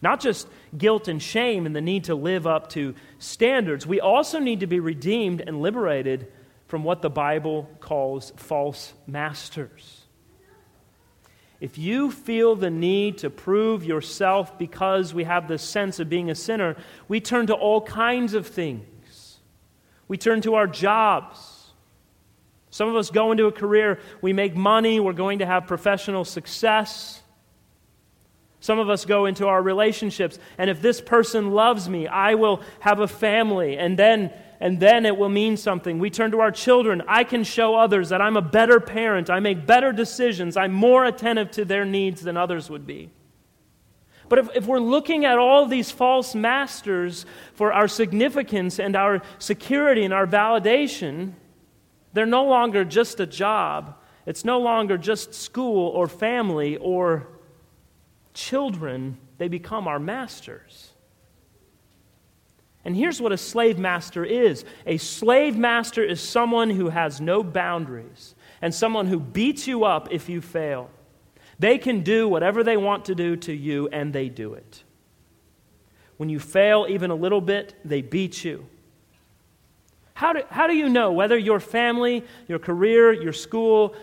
not 0.00 0.20
just 0.20 0.48
guilt 0.74 1.06
and 1.06 1.22
shame 1.22 1.66
and 1.66 1.76
the 1.76 1.82
need 1.82 2.04
to 2.04 2.14
live 2.14 2.46
up 2.46 2.70
to 2.70 2.94
standards. 3.18 3.86
We 3.86 4.00
also 4.00 4.38
need 4.38 4.60
to 4.60 4.66
be 4.66 4.80
redeemed 4.80 5.42
and 5.42 5.60
liberated 5.60 6.32
from 6.66 6.82
what 6.82 7.02
the 7.02 7.10
Bible 7.10 7.68
calls 7.78 8.32
false 8.36 8.94
masters. 9.06 10.00
If 11.60 11.76
you 11.76 12.10
feel 12.10 12.56
the 12.56 12.70
need 12.70 13.18
to 13.18 13.28
prove 13.28 13.84
yourself 13.84 14.56
because 14.56 15.12
we 15.12 15.24
have 15.24 15.46
this 15.46 15.62
sense 15.62 16.00
of 16.00 16.08
being 16.08 16.30
a 16.30 16.34
sinner, 16.34 16.74
we 17.06 17.20
turn 17.20 17.48
to 17.48 17.54
all 17.54 17.82
kinds 17.82 18.32
of 18.32 18.46
things. 18.46 19.36
We 20.08 20.16
turn 20.16 20.40
to 20.40 20.54
our 20.54 20.66
jobs. 20.66 21.51
Some 22.72 22.88
of 22.88 22.96
us 22.96 23.10
go 23.10 23.32
into 23.32 23.44
a 23.44 23.52
career, 23.52 24.00
we 24.22 24.32
make 24.32 24.56
money, 24.56 24.98
we're 24.98 25.12
going 25.12 25.40
to 25.40 25.46
have 25.46 25.66
professional 25.66 26.24
success. 26.24 27.20
Some 28.60 28.78
of 28.78 28.88
us 28.88 29.04
go 29.04 29.26
into 29.26 29.46
our 29.46 29.62
relationships, 29.62 30.38
and 30.56 30.70
if 30.70 30.80
this 30.80 30.98
person 30.98 31.50
loves 31.50 31.86
me, 31.86 32.06
I 32.06 32.34
will 32.34 32.62
have 32.80 32.98
a 32.98 33.06
family, 33.06 33.76
and 33.76 33.98
then 33.98 34.32
and 34.58 34.78
then 34.78 35.04
it 35.06 35.16
will 35.16 35.28
mean 35.28 35.56
something. 35.56 35.98
We 35.98 36.08
turn 36.08 36.30
to 36.30 36.40
our 36.40 36.52
children. 36.52 37.02
I 37.08 37.24
can 37.24 37.42
show 37.42 37.74
others 37.74 38.10
that 38.10 38.22
I'm 38.22 38.36
a 38.36 38.42
better 38.42 38.78
parent. 38.78 39.28
I 39.28 39.40
make 39.40 39.66
better 39.66 39.92
decisions. 39.92 40.56
I'm 40.56 40.72
more 40.72 41.04
attentive 41.04 41.50
to 41.52 41.64
their 41.64 41.84
needs 41.84 42.22
than 42.22 42.36
others 42.36 42.70
would 42.70 42.86
be. 42.86 43.10
But 44.28 44.38
if, 44.38 44.48
if 44.54 44.66
we're 44.66 44.78
looking 44.78 45.24
at 45.24 45.36
all 45.36 45.66
these 45.66 45.90
false 45.90 46.36
masters 46.36 47.26
for 47.54 47.72
our 47.72 47.88
significance 47.88 48.78
and 48.78 48.94
our 48.94 49.20
security 49.40 50.04
and 50.04 50.14
our 50.14 50.28
validation, 50.28 51.32
they're 52.12 52.26
no 52.26 52.44
longer 52.44 52.84
just 52.84 53.20
a 53.20 53.26
job, 53.26 53.96
it's 54.26 54.44
no 54.44 54.60
longer 54.60 54.96
just 54.96 55.34
school 55.34 55.88
or 55.88 56.06
family 56.06 56.76
or 56.76 57.26
children. 58.34 59.18
They 59.38 59.48
become 59.48 59.88
our 59.88 59.98
masters. 59.98 60.92
And 62.84 62.96
here's 62.96 63.20
what 63.20 63.32
a 63.32 63.36
slave 63.36 63.78
master 63.78 64.24
is 64.24 64.64
a 64.86 64.96
slave 64.96 65.56
master 65.56 66.02
is 66.02 66.20
someone 66.20 66.70
who 66.70 66.88
has 66.88 67.20
no 67.20 67.42
boundaries 67.42 68.34
and 68.60 68.74
someone 68.74 69.06
who 69.06 69.20
beats 69.20 69.66
you 69.66 69.84
up 69.84 70.08
if 70.10 70.28
you 70.28 70.40
fail. 70.40 70.90
They 71.58 71.78
can 71.78 72.02
do 72.02 72.28
whatever 72.28 72.64
they 72.64 72.76
want 72.76 73.04
to 73.04 73.14
do 73.14 73.36
to 73.36 73.52
you, 73.52 73.88
and 73.88 74.12
they 74.12 74.28
do 74.28 74.54
it. 74.54 74.82
When 76.16 76.28
you 76.28 76.40
fail 76.40 76.86
even 76.88 77.10
a 77.10 77.14
little 77.14 77.40
bit, 77.40 77.74
they 77.84 78.02
beat 78.02 78.44
you. 78.44 78.66
How 80.14 80.32
do, 80.32 80.42
how 80.50 80.66
do 80.66 80.74
you 80.74 80.88
know 80.88 81.12
whether 81.12 81.38
your 81.38 81.60
family, 81.60 82.24
your 82.48 82.58
career, 82.58 83.12
your 83.12 83.32
school 83.32 83.94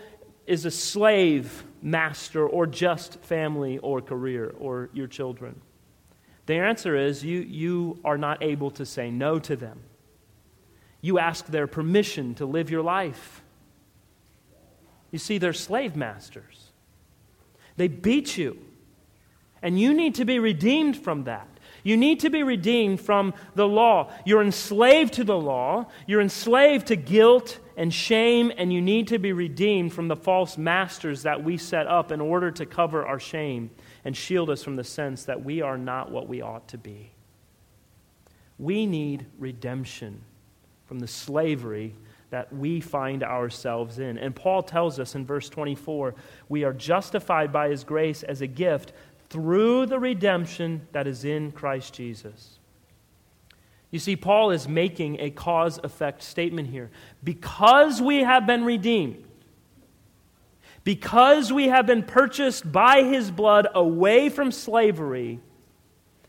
is 0.46 0.64
a 0.64 0.70
slave 0.70 1.64
master 1.82 2.46
or 2.46 2.66
just 2.66 3.20
family 3.20 3.78
or 3.78 4.00
career 4.00 4.54
or 4.58 4.90
your 4.92 5.06
children? 5.06 5.60
The 6.46 6.54
answer 6.56 6.96
is 6.96 7.22
you, 7.22 7.40
you 7.40 8.00
are 8.04 8.18
not 8.18 8.42
able 8.42 8.72
to 8.72 8.84
say 8.84 9.10
no 9.10 9.38
to 9.38 9.54
them. 9.54 9.80
You 11.00 11.18
ask 11.18 11.46
their 11.46 11.66
permission 11.66 12.34
to 12.36 12.46
live 12.46 12.70
your 12.70 12.82
life. 12.82 13.42
You 15.10 15.18
see, 15.18 15.38
they're 15.38 15.52
slave 15.52 15.96
masters. 15.96 16.72
They 17.76 17.88
beat 17.88 18.36
you. 18.36 18.58
And 19.62 19.78
you 19.78 19.94
need 19.94 20.16
to 20.16 20.24
be 20.24 20.38
redeemed 20.38 20.96
from 20.96 21.24
that. 21.24 21.48
You 21.82 21.96
need 21.96 22.20
to 22.20 22.30
be 22.30 22.42
redeemed 22.42 23.00
from 23.00 23.34
the 23.54 23.66
law. 23.66 24.12
You're 24.24 24.42
enslaved 24.42 25.14
to 25.14 25.24
the 25.24 25.36
law, 25.36 25.86
you're 26.06 26.20
enslaved 26.20 26.88
to 26.88 26.96
guilt 26.96 27.58
and 27.76 27.92
shame, 27.92 28.52
and 28.56 28.72
you 28.72 28.82
need 28.82 29.08
to 29.08 29.18
be 29.18 29.32
redeemed 29.32 29.92
from 29.92 30.08
the 30.08 30.16
false 30.16 30.58
masters 30.58 31.22
that 31.22 31.42
we 31.42 31.56
set 31.56 31.86
up 31.86 32.12
in 32.12 32.20
order 32.20 32.50
to 32.50 32.66
cover 32.66 33.06
our 33.06 33.18
shame 33.18 33.70
and 34.04 34.16
shield 34.16 34.50
us 34.50 34.62
from 34.62 34.76
the 34.76 34.84
sense 34.84 35.24
that 35.24 35.44
we 35.44 35.62
are 35.62 35.78
not 35.78 36.10
what 36.10 36.28
we 36.28 36.42
ought 36.42 36.68
to 36.68 36.78
be. 36.78 37.12
We 38.58 38.84
need 38.84 39.26
redemption 39.38 40.22
from 40.86 40.98
the 40.98 41.08
slavery 41.08 41.94
that 42.30 42.52
we 42.52 42.80
find 42.80 43.22
ourselves 43.22 43.98
in. 43.98 44.16
And 44.18 44.34
Paul 44.34 44.62
tells 44.62 44.98
us 44.98 45.14
in 45.14 45.26
verse 45.26 45.48
24 45.48 46.14
we 46.48 46.64
are 46.64 46.72
justified 46.72 47.52
by 47.52 47.68
his 47.68 47.84
grace 47.84 48.22
as 48.22 48.40
a 48.40 48.46
gift 48.46 48.92
through 49.30 49.86
the 49.86 49.98
redemption 49.98 50.86
that 50.92 51.06
is 51.06 51.24
in 51.24 51.52
Christ 51.52 51.94
Jesus. 51.94 52.58
You 53.92 53.98
see, 53.98 54.16
Paul 54.16 54.50
is 54.50 54.68
making 54.68 55.20
a 55.20 55.30
cause 55.30 55.78
effect 55.78 56.22
statement 56.22 56.68
here. 56.68 56.90
Because 57.22 58.02
we 58.02 58.18
have 58.18 58.46
been 58.46 58.64
redeemed, 58.64 59.24
because 60.84 61.52
we 61.52 61.68
have 61.68 61.86
been 61.86 62.02
purchased 62.02 62.70
by 62.70 63.02
his 63.02 63.30
blood 63.30 63.68
away 63.74 64.28
from 64.28 64.50
slavery, 64.50 65.40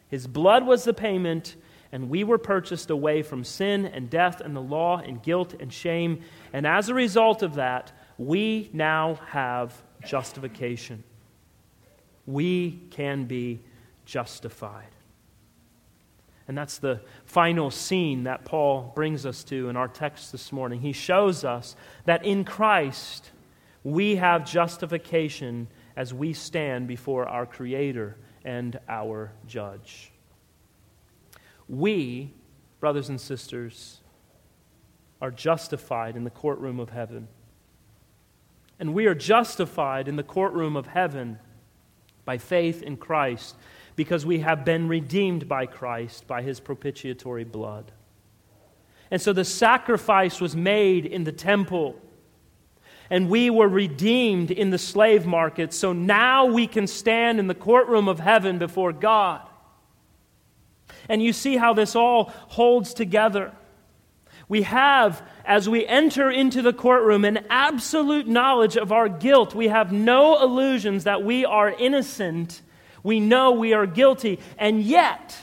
his 0.09 0.27
blood 0.27 0.65
was 0.65 0.83
the 0.83 0.93
payment, 0.93 1.55
and 1.91 2.09
we 2.09 2.23
were 2.23 2.37
purchased 2.37 2.89
away 2.89 3.21
from 3.21 3.43
sin 3.43 3.85
and 3.85 4.09
death 4.09 4.41
and 4.41 4.55
the 4.55 4.61
law 4.61 4.97
and 4.97 5.23
guilt 5.23 5.55
and 5.59 5.71
shame. 5.71 6.21
And 6.53 6.67
as 6.67 6.89
a 6.89 6.93
result 6.93 7.43
of 7.43 7.55
that, 7.55 7.91
we 8.17 8.69
now 8.73 9.15
have 9.27 9.81
justification 10.05 11.03
we 12.31 12.81
can 12.91 13.25
be 13.25 13.61
justified. 14.05 14.87
And 16.47 16.57
that's 16.57 16.79
the 16.79 17.01
final 17.25 17.71
scene 17.71 18.23
that 18.23 18.45
Paul 18.45 18.91
brings 18.95 19.25
us 19.25 19.43
to 19.45 19.69
in 19.69 19.77
our 19.77 19.87
text 19.87 20.31
this 20.31 20.51
morning. 20.51 20.81
He 20.81 20.91
shows 20.91 21.45
us 21.45 21.75
that 22.05 22.25
in 22.25 22.43
Christ 22.43 23.31
we 23.83 24.17
have 24.17 24.45
justification 24.45 25.67
as 25.95 26.13
we 26.13 26.33
stand 26.33 26.87
before 26.87 27.27
our 27.27 27.45
Creator 27.45 28.17
and 28.43 28.79
our 28.89 29.31
Judge. 29.47 30.11
We, 31.69 32.33
brothers 32.79 33.09
and 33.09 33.21
sisters, 33.21 33.99
are 35.21 35.31
justified 35.31 36.17
in 36.17 36.23
the 36.23 36.29
courtroom 36.29 36.79
of 36.79 36.89
heaven. 36.89 37.27
And 38.79 38.93
we 38.93 39.05
are 39.05 39.15
justified 39.15 40.07
in 40.07 40.15
the 40.15 40.23
courtroom 40.23 40.75
of 40.75 40.87
heaven 40.87 41.39
by 42.25 42.37
faith 42.37 42.81
in 42.83 42.97
Christ 42.97 43.55
because 43.95 44.25
we 44.25 44.39
have 44.39 44.63
been 44.65 44.87
redeemed 44.87 45.47
by 45.47 45.65
Christ 45.65 46.27
by 46.27 46.41
his 46.41 46.59
propitiatory 46.59 47.43
blood. 47.43 47.91
And 49.09 49.21
so 49.21 49.33
the 49.33 49.43
sacrifice 49.43 50.39
was 50.39 50.55
made 50.55 51.05
in 51.05 51.23
the 51.25 51.31
temple. 51.31 51.99
and 53.11 53.29
we 53.29 53.49
were 53.49 53.67
redeemed 53.67 54.51
in 54.51 54.69
the 54.69 54.77
slave 54.77 55.25
market, 55.25 55.73
so 55.73 55.91
now 55.91 56.45
we 56.45 56.65
can 56.65 56.87
stand 56.87 57.39
in 57.39 57.47
the 57.47 57.53
courtroom 57.53 58.07
of 58.07 58.21
heaven 58.21 58.57
before 58.57 58.93
God. 58.93 59.41
And 61.09 61.21
you 61.21 61.33
see 61.33 61.57
how 61.57 61.73
this 61.73 61.93
all 61.93 62.31
holds 62.47 62.93
together. 62.93 63.51
We 64.47 64.63
have, 64.63 65.21
as 65.45 65.69
we 65.69 65.85
enter 65.85 66.29
into 66.29 66.61
the 66.61 66.73
courtroom, 66.73 67.25
an 67.25 67.45
absolute 67.49 68.27
knowledge 68.27 68.75
of 68.77 68.91
our 68.91 69.07
guilt. 69.07 69.55
We 69.55 69.69
have 69.69 69.91
no 69.91 70.41
illusions 70.41 71.05
that 71.05 71.23
we 71.23 71.45
are 71.45 71.69
innocent. 71.69 72.61
We 73.03 73.19
know 73.19 73.51
we 73.51 73.73
are 73.73 73.85
guilty. 73.85 74.39
And 74.57 74.81
yet, 74.83 75.35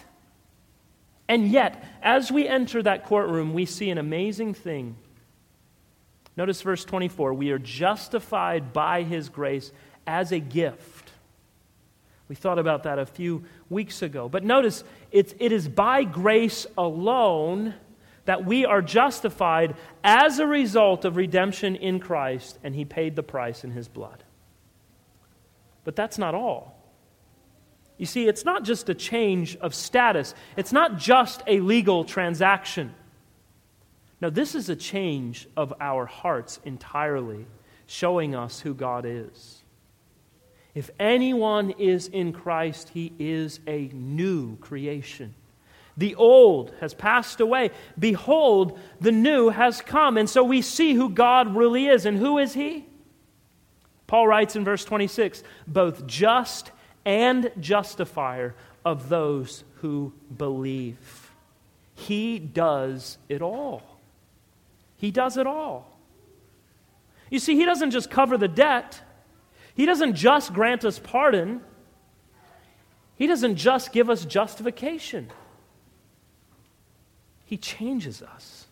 and 1.29 1.49
yet, 1.49 1.85
as 2.03 2.31
we 2.31 2.47
enter 2.49 2.83
that 2.83 3.05
courtroom, 3.05 3.53
we 3.53 3.67
see 3.67 3.91
an 3.91 3.99
amazing 3.99 4.55
thing. 4.55 4.97
Notice 6.37 6.63
verse 6.63 6.85
24 6.85 7.35
we 7.35 7.51
are 7.51 7.59
justified 7.59 8.73
by 8.73 9.03
his 9.03 9.29
grace 9.29 9.73
as 10.07 10.33
a 10.33 10.39
gift. 10.39 11.11
We 12.29 12.35
thought 12.35 12.59
about 12.59 12.83
that 12.83 12.99
a 12.99 13.07
few 13.07 13.45
weeks 13.71 14.03
ago. 14.03 14.29
But 14.29 14.45
notice, 14.45 14.85
it's, 15.11 15.35
it 15.39 15.51
is 15.51 15.67
by 15.67 16.05
grace 16.05 16.67
alone 16.77 17.75
that 18.29 18.45
we 18.45 18.67
are 18.67 18.83
justified 18.83 19.75
as 20.05 20.39
a 20.39 20.47
result 20.47 21.07
of 21.07 21.17
redemption 21.17 21.75
in 21.75 21.99
Christ, 21.99 22.59
and 22.63 22.75
he 22.75 22.85
paid 22.85 23.17
the 23.17 23.23
price 23.23 23.65
in 23.65 23.71
his 23.71 23.89
blood. 23.89 24.23
But 25.83 25.97
that's 25.97 26.19
not 26.19 26.35
all. 26.35 26.79
You 27.97 28.05
see, 28.05 28.29
it's 28.29 28.45
not 28.45 28.65
just 28.65 28.91
a 28.91 28.95
change 28.95 29.57
of 29.57 29.75
status, 29.75 30.35
it's 30.59 30.73
not 30.73 30.99
just 30.99 31.43
a 31.47 31.61
legal 31.61 32.05
transaction. 32.05 32.95
No, 34.21 34.29
this 34.29 34.55
is 34.55 34.69
a 34.69 34.77
change 34.77 35.49
of 35.57 35.73
our 35.81 36.05
hearts 36.05 36.61
entirely, 36.67 37.47
showing 37.87 38.35
us 38.35 38.61
who 38.61 38.75
God 38.75 39.07
is. 39.07 39.63
If 40.75 40.91
anyone 41.01 41.71
is 41.79 42.09
in 42.09 42.35
Christ, 42.35 42.91
he 42.91 43.11
is 43.19 43.61
a 43.67 43.89
new 43.95 44.59
creation. 44.59 45.35
The 45.99 46.15
old 46.15 46.73
has 46.81 46.95
passed 46.95 47.41
away. 47.41 47.73
Behold, 47.99 48.79
the 49.01 49.13
new 49.13 49.51
has 49.51 49.83
come. 49.83 50.17
And 50.17 50.31
so 50.31 50.43
we 50.43 50.63
see 50.63 50.95
who 50.95 51.11
God 51.11 51.55
really 51.55 51.87
is. 51.87 52.07
And 52.07 52.17
who 52.17 52.39
is 52.39 52.55
he? 52.55 52.87
Paul 54.07 54.27
writes 54.27 54.57
in 54.57 54.65
verse 54.65 54.85
26 54.85 55.43
both 55.67 56.07
just 56.07 56.71
and 57.05 57.51
justifier 57.61 58.55
of 58.85 59.09
those 59.09 59.65
who 59.77 60.13
believe. 60.35 61.33
He 61.95 62.39
does 62.39 63.19
it 63.29 63.43
all. 63.43 63.83
He 64.97 65.11
does 65.11 65.37
it 65.37 65.47
all. 65.47 65.99
You 67.31 67.39
see, 67.39 67.57
He 67.57 67.65
doesn't 67.65 67.91
just 67.91 68.11
cover 68.11 68.39
the 68.39 68.49
debt, 68.49 69.01
He 69.75 69.85
doesn't 69.85 70.15
just 70.15 70.53
grant 70.53 70.85
us 70.85 70.99
pardon, 70.99 71.61
He 73.17 73.27
doesn't 73.27 73.57
just 73.57 73.93
give 73.93 74.09
us 74.09 74.25
justification. 74.25 75.31
He 77.49 77.57
changes 77.57 78.21
us. 78.21 78.67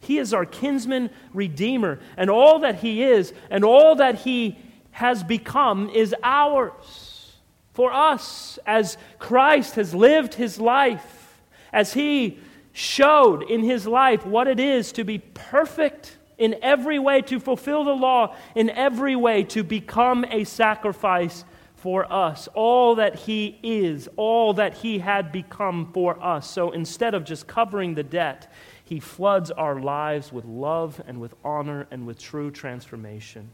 He 0.00 0.18
is 0.18 0.34
our 0.34 0.44
kinsman 0.44 1.10
redeemer, 1.32 2.00
and 2.16 2.28
all 2.28 2.58
that 2.58 2.80
He 2.80 3.04
is 3.04 3.32
and 3.50 3.64
all 3.64 3.94
that 3.96 4.16
He 4.16 4.58
has 4.90 5.22
become 5.22 5.88
is 5.90 6.12
ours. 6.24 7.34
For 7.72 7.92
us, 7.92 8.58
as 8.66 8.98
Christ 9.20 9.76
has 9.76 9.94
lived 9.94 10.34
his 10.34 10.58
life, 10.58 11.38
as 11.72 11.92
he 11.92 12.40
showed 12.72 13.42
in 13.42 13.62
his 13.62 13.86
life 13.86 14.24
what 14.24 14.48
it 14.48 14.58
is 14.58 14.92
to 14.92 15.04
be 15.04 15.18
perfect 15.18 16.16
in 16.38 16.56
every 16.62 16.98
way, 16.98 17.20
to 17.22 17.38
fulfill 17.38 17.84
the 17.84 17.94
law 17.94 18.34
in 18.54 18.70
every 18.70 19.14
way, 19.14 19.44
to 19.44 19.62
become 19.62 20.24
a 20.30 20.44
sacrifice 20.44 21.44
for 21.76 22.10
us, 22.10 22.48
all 22.54 22.94
that 22.96 23.14
he 23.14 23.58
is, 23.62 24.08
all 24.16 24.54
that 24.54 24.78
he 24.78 24.98
had 24.98 25.30
become 25.30 25.92
for 25.92 26.20
us. 26.22 26.50
So 26.50 26.70
instead 26.70 27.14
of 27.14 27.24
just 27.24 27.46
covering 27.46 27.94
the 27.94 28.02
debt, 28.02 28.50
he 28.82 28.98
floods 28.98 29.50
our 29.50 29.78
lives 29.78 30.32
with 30.32 30.46
love 30.46 31.02
and 31.06 31.20
with 31.20 31.34
honor 31.44 31.86
and 31.90 32.06
with 32.06 32.18
true 32.18 32.50
transformation. 32.50 33.50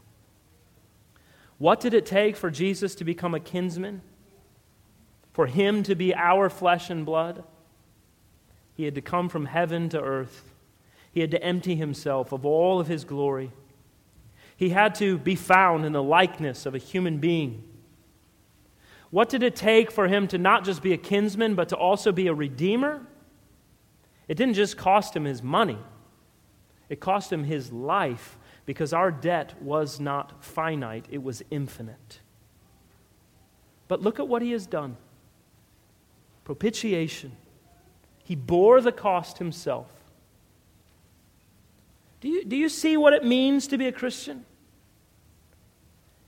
What 1.57 1.81
did 1.81 1.93
it 1.93 2.05
take 2.05 2.37
for 2.37 2.49
Jesus 2.49 2.95
to 2.95 3.03
become 3.03 3.35
a 3.35 3.39
kinsman? 3.39 4.01
For 5.33 5.47
him 5.47 5.83
to 5.83 5.95
be 5.95 6.15
our 6.15 6.49
flesh 6.49 6.89
and 6.89 7.05
blood? 7.05 7.43
He 8.73 8.85
had 8.85 8.95
to 8.95 9.01
come 9.01 9.27
from 9.27 9.47
heaven 9.47 9.89
to 9.89 10.01
earth. 10.01 10.49
He 11.11 11.19
had 11.19 11.31
to 11.31 11.43
empty 11.43 11.75
himself 11.75 12.31
of 12.31 12.45
all 12.45 12.79
of 12.79 12.87
his 12.87 13.03
glory. 13.03 13.51
He 14.55 14.69
had 14.69 14.95
to 14.95 15.17
be 15.17 15.35
found 15.35 15.85
in 15.85 15.91
the 15.91 16.01
likeness 16.01 16.65
of 16.65 16.73
a 16.73 16.79
human 16.79 17.17
being. 17.17 17.63
What 19.13 19.29
did 19.29 19.43
it 19.43 19.55
take 19.55 19.91
for 19.91 20.07
him 20.07 20.27
to 20.29 20.39
not 20.39 20.65
just 20.65 20.81
be 20.81 20.91
a 20.91 20.97
kinsman, 20.97 21.53
but 21.53 21.69
to 21.69 21.75
also 21.75 22.11
be 22.11 22.25
a 22.25 22.33
redeemer? 22.33 23.05
It 24.27 24.37
didn't 24.37 24.55
just 24.55 24.75
cost 24.75 25.15
him 25.15 25.25
his 25.25 25.43
money, 25.43 25.77
it 26.89 26.99
cost 26.99 27.31
him 27.31 27.43
his 27.43 27.71
life 27.71 28.39
because 28.65 28.91
our 28.91 29.11
debt 29.11 29.53
was 29.61 29.99
not 29.99 30.43
finite, 30.43 31.05
it 31.11 31.21
was 31.21 31.43
infinite. 31.51 32.21
But 33.87 34.01
look 34.01 34.19
at 34.19 34.27
what 34.27 34.41
he 34.41 34.51
has 34.53 34.65
done 34.65 34.97
propitiation. 36.43 37.33
He 38.23 38.33
bore 38.33 38.81
the 38.81 38.91
cost 38.91 39.37
himself. 39.37 39.93
Do 42.19 42.29
you, 42.29 42.43
do 42.45 42.55
you 42.55 42.67
see 42.67 42.97
what 42.97 43.13
it 43.13 43.23
means 43.23 43.67
to 43.67 43.77
be 43.77 43.85
a 43.85 43.91
Christian? 43.91 44.43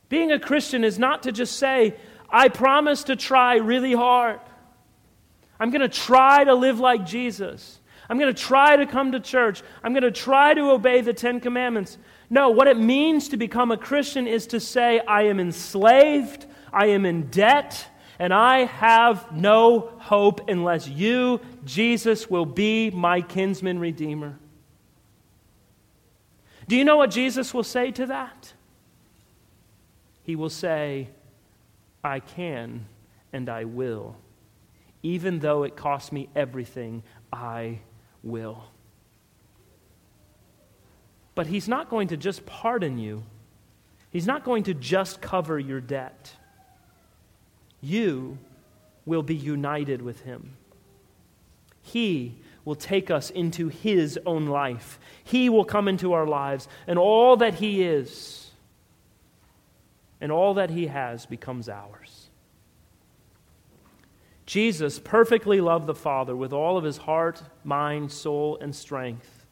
Being 0.08 0.32
a 0.32 0.40
Christian 0.40 0.84
is 0.84 1.00
not 1.00 1.24
to 1.24 1.32
just 1.32 1.56
say, 1.56 1.96
I 2.30 2.50
promise 2.50 3.06
to 3.06 3.16
try 3.16 3.56
really 3.58 3.94
hard. 3.94 4.40
I'm 5.60 5.70
going 5.70 5.82
to 5.82 5.90
try 5.90 6.44
to 6.44 6.54
live 6.54 6.80
like 6.80 7.06
Jesus. 7.06 7.80
I'm 8.10 8.20
going 8.20 8.34
to 8.34 8.40
try 8.40 8.76
to 8.76 8.86
come 8.86 9.14
to 9.14 9.20
church. 9.20 9.64
I'm 9.84 9.94
going 9.94 10.04
to 10.04 10.12
try 10.12 10.54
to 10.54 10.72
obey 10.72 11.02
the 11.02 11.14
Ten 11.14 11.40
Commandments. 11.40 11.98
No, 12.30 12.50
what 12.50 12.68
it 12.68 12.78
means 12.78 13.30
to 13.30 13.38
become 13.38 13.72
a 13.72 13.78
Christian 13.78 14.28
is 14.28 14.48
to 14.48 14.60
say, 14.60 15.00
I 15.00 15.24
am 15.24 15.40
enslaved, 15.40 16.46
I 16.74 16.88
am 16.88 17.06
in 17.06 17.28
debt, 17.28 17.88
and 18.20 18.34
I 18.34 18.66
have 18.66 19.32
no 19.32 19.92
hope 19.98 20.50
unless 20.50 20.88
you, 20.88 21.40
Jesus, 21.66 22.30
will 22.30 22.46
be 22.46 22.90
my 22.90 23.22
kinsman 23.22 23.80
redeemer. 23.80 24.38
Do 26.68 26.76
you 26.76 26.84
know 26.84 26.98
what 26.98 27.12
Jesus 27.12 27.54
will 27.54 27.64
say 27.64 27.92
to 27.92 28.08
that? 28.08 28.54
He 30.24 30.36
will 30.36 30.50
say, 30.50 31.10
I 32.06 32.20
can 32.20 32.86
and 33.34 33.50
I 33.50 33.66
will. 33.66 34.16
Even 35.02 35.40
though 35.40 35.64
it 35.64 35.76
costs 35.76 36.12
me 36.12 36.30
everything, 36.36 37.02
I 37.34 37.80
will. 38.24 38.64
But 41.34 41.48
He's 41.48 41.68
not 41.68 41.90
going 41.90 42.10
to 42.10 42.18
just 42.18 42.46
pardon 42.46 43.00
you, 43.00 43.24
He's 44.12 44.28
not 44.28 44.46
going 44.46 44.64
to 44.64 44.74
just 44.74 45.20
cover 45.20 45.60
your 45.60 45.82
debt. 45.82 46.32
You 47.82 48.38
will 49.06 49.24
be 49.24 49.36
united 49.36 50.02
with 50.02 50.22
Him. 50.22 50.54
He 51.82 52.36
will 52.64 52.76
take 52.76 53.10
us 53.12 53.32
into 53.32 53.68
His 53.68 54.20
own 54.26 54.46
life. 54.46 55.00
He 55.24 55.50
will 55.50 55.66
come 55.66 55.88
into 55.88 56.14
our 56.14 56.28
lives, 56.28 56.68
and 56.86 57.00
all 57.00 57.38
that 57.38 57.56
He 57.56 57.84
is 57.84 58.45
and 60.26 60.32
all 60.32 60.56
that 60.56 60.72
He 60.72 60.88
has 60.88 61.28
becomes 61.28 61.70
ours. 61.70 62.32
Jesus 64.48 64.98
perfectly 64.98 65.62
loved 65.62 65.86
the 65.86 65.94
Father 65.94 66.36
with 66.36 66.52
all 66.52 66.80
of 66.80 66.84
his 66.84 66.98
heart, 66.98 67.44
mind, 67.64 68.12
soul, 68.12 68.58
and 68.60 68.76
strength. 68.76 69.46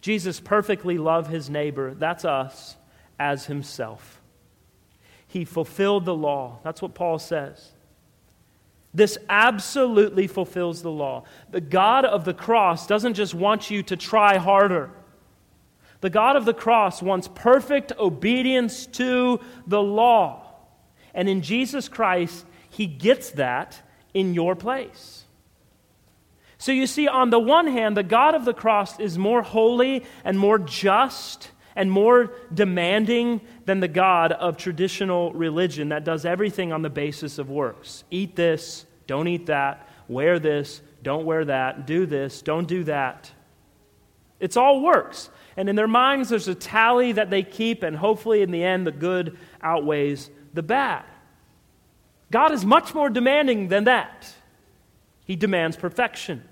Jesus 0.00 0.38
perfectly 0.38 0.98
loved 0.98 1.32
his 1.32 1.50
neighbor, 1.50 1.94
that's 1.94 2.24
us, 2.24 2.76
as 3.18 3.46
himself. 3.46 4.22
He 5.26 5.44
fulfilled 5.44 6.04
the 6.04 6.14
law. 6.14 6.60
That's 6.62 6.80
what 6.80 6.94
Paul 6.94 7.18
says. 7.18 7.72
This 8.94 9.18
absolutely 9.28 10.28
fulfills 10.28 10.80
the 10.80 10.92
law. 10.92 11.24
The 11.50 11.60
God 11.60 12.04
of 12.04 12.24
the 12.24 12.34
cross 12.34 12.86
doesn't 12.86 13.14
just 13.14 13.34
want 13.34 13.68
you 13.68 13.82
to 13.82 13.96
try 13.96 14.36
harder. 14.36 14.90
The 16.06 16.10
God 16.10 16.36
of 16.36 16.44
the 16.44 16.54
cross 16.54 17.02
wants 17.02 17.26
perfect 17.26 17.90
obedience 17.98 18.86
to 18.86 19.40
the 19.66 19.82
law. 19.82 20.54
And 21.12 21.28
in 21.28 21.42
Jesus 21.42 21.88
Christ, 21.88 22.46
He 22.70 22.86
gets 22.86 23.30
that 23.30 23.82
in 24.14 24.32
your 24.32 24.54
place. 24.54 25.24
So 26.58 26.70
you 26.70 26.86
see, 26.86 27.08
on 27.08 27.30
the 27.30 27.40
one 27.40 27.66
hand, 27.66 27.96
the 27.96 28.04
God 28.04 28.36
of 28.36 28.44
the 28.44 28.54
cross 28.54 29.00
is 29.00 29.18
more 29.18 29.42
holy 29.42 30.04
and 30.24 30.38
more 30.38 30.60
just 30.60 31.50
and 31.74 31.90
more 31.90 32.30
demanding 32.54 33.40
than 33.64 33.80
the 33.80 33.88
God 33.88 34.30
of 34.30 34.56
traditional 34.56 35.32
religion 35.32 35.88
that 35.88 36.04
does 36.04 36.24
everything 36.24 36.72
on 36.72 36.82
the 36.82 36.88
basis 36.88 37.36
of 37.36 37.50
works. 37.50 38.04
Eat 38.12 38.36
this, 38.36 38.86
don't 39.08 39.26
eat 39.26 39.46
that, 39.46 39.88
wear 40.06 40.38
this, 40.38 40.82
don't 41.02 41.26
wear 41.26 41.46
that, 41.46 41.84
do 41.84 42.06
this, 42.06 42.42
don't 42.42 42.68
do 42.68 42.84
that. 42.84 43.32
It's 44.38 44.56
all 44.56 44.80
works. 44.82 45.30
And 45.56 45.68
in 45.68 45.76
their 45.76 45.88
minds, 45.88 46.28
there's 46.28 46.48
a 46.48 46.54
tally 46.54 47.12
that 47.12 47.30
they 47.30 47.42
keep, 47.42 47.82
and 47.82 47.96
hopefully, 47.96 48.42
in 48.42 48.50
the 48.50 48.62
end, 48.62 48.86
the 48.86 48.92
good 48.92 49.38
outweighs 49.62 50.30
the 50.52 50.62
bad. 50.62 51.04
God 52.30 52.52
is 52.52 52.64
much 52.64 52.94
more 52.94 53.08
demanding 53.08 53.68
than 53.68 53.84
that. 53.84 54.34
He 55.24 55.36
demands 55.36 55.76
perfection. 55.76 56.44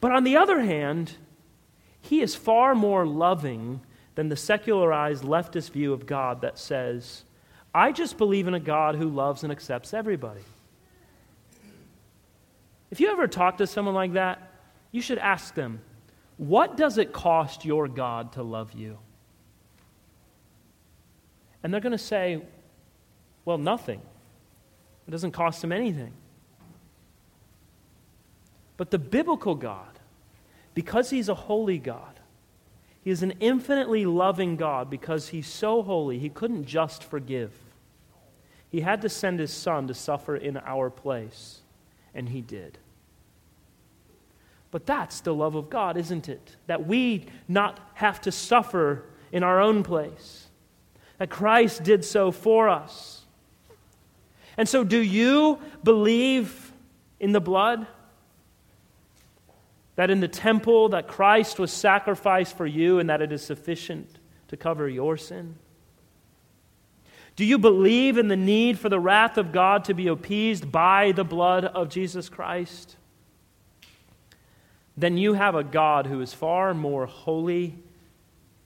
But 0.00 0.12
on 0.12 0.24
the 0.24 0.36
other 0.36 0.60
hand, 0.60 1.12
He 2.00 2.20
is 2.20 2.34
far 2.34 2.74
more 2.74 3.06
loving 3.06 3.80
than 4.14 4.28
the 4.28 4.36
secularized 4.36 5.22
leftist 5.22 5.70
view 5.70 5.92
of 5.92 6.06
God 6.06 6.40
that 6.40 6.58
says, 6.58 7.24
I 7.74 7.92
just 7.92 8.18
believe 8.18 8.48
in 8.48 8.54
a 8.54 8.60
God 8.60 8.96
who 8.96 9.08
loves 9.08 9.42
and 9.44 9.52
accepts 9.52 9.94
everybody. 9.94 10.40
If 12.90 13.00
you 13.00 13.10
ever 13.10 13.28
talk 13.28 13.58
to 13.58 13.66
someone 13.66 13.94
like 13.94 14.14
that, 14.14 14.50
you 14.90 15.02
should 15.02 15.18
ask 15.18 15.54
them, 15.54 15.80
What 16.38 16.76
does 16.76 16.98
it 16.98 17.12
cost 17.12 17.64
your 17.64 17.88
God 17.88 18.32
to 18.32 18.42
love 18.42 18.72
you? 18.72 18.98
And 21.62 21.74
they're 21.74 21.80
going 21.80 21.92
to 21.92 21.98
say, 21.98 22.42
Well, 23.44 23.58
nothing. 23.58 24.00
It 25.06 25.10
doesn't 25.10 25.32
cost 25.32 25.62
him 25.62 25.72
anything. 25.72 26.12
But 28.76 28.90
the 28.90 28.98
biblical 28.98 29.54
God, 29.54 29.98
because 30.74 31.10
he's 31.10 31.28
a 31.28 31.34
holy 31.34 31.78
God, 31.78 32.20
he 33.02 33.10
is 33.10 33.22
an 33.22 33.32
infinitely 33.40 34.04
loving 34.06 34.56
God 34.56 34.90
because 34.90 35.28
he's 35.28 35.46
so 35.48 35.82
holy, 35.82 36.18
he 36.18 36.28
couldn't 36.28 36.66
just 36.66 37.02
forgive. 37.02 37.52
He 38.70 38.82
had 38.82 39.02
to 39.02 39.08
send 39.08 39.40
his 39.40 39.52
son 39.52 39.88
to 39.88 39.94
suffer 39.94 40.36
in 40.36 40.58
our 40.58 40.90
place, 40.90 41.62
and 42.14 42.28
he 42.28 42.42
did. 42.42 42.78
But 44.70 44.86
that's 44.86 45.20
the 45.20 45.34
love 45.34 45.54
of 45.54 45.70
God, 45.70 45.96
isn't 45.96 46.28
it? 46.28 46.56
That 46.66 46.86
we 46.86 47.26
not 47.46 47.80
have 47.94 48.20
to 48.22 48.32
suffer 48.32 49.04
in 49.32 49.42
our 49.42 49.60
own 49.60 49.82
place. 49.82 50.46
That 51.18 51.30
Christ 51.30 51.82
did 51.82 52.04
so 52.04 52.30
for 52.30 52.68
us. 52.68 53.24
And 54.56 54.68
so, 54.68 54.84
do 54.84 54.98
you 54.98 55.58
believe 55.82 56.72
in 57.18 57.32
the 57.32 57.40
blood? 57.40 57.86
that 59.98 60.10
in 60.10 60.20
the 60.20 60.28
temple 60.28 60.90
that 60.90 61.08
Christ 61.08 61.58
was 61.58 61.72
sacrificed 61.72 62.56
for 62.56 62.64
you 62.64 63.00
and 63.00 63.10
that 63.10 63.20
it 63.20 63.32
is 63.32 63.42
sufficient 63.42 64.20
to 64.46 64.56
cover 64.56 64.88
your 64.88 65.16
sin? 65.16 65.56
Do 67.34 67.44
you 67.44 67.58
believe 67.58 68.16
in 68.16 68.28
the 68.28 68.36
need 68.36 68.78
for 68.78 68.88
the 68.88 69.00
wrath 69.00 69.38
of 69.38 69.50
God 69.50 69.82
to 69.86 69.94
be 69.94 70.06
appeased 70.06 70.70
by 70.70 71.10
the 71.10 71.24
blood 71.24 71.64
of 71.64 71.88
Jesus 71.88 72.28
Christ? 72.28 72.96
Then 74.98 75.16
you 75.16 75.34
have 75.34 75.54
a 75.54 75.62
God 75.62 76.08
who 76.08 76.20
is 76.20 76.34
far 76.34 76.74
more 76.74 77.06
holy 77.06 77.78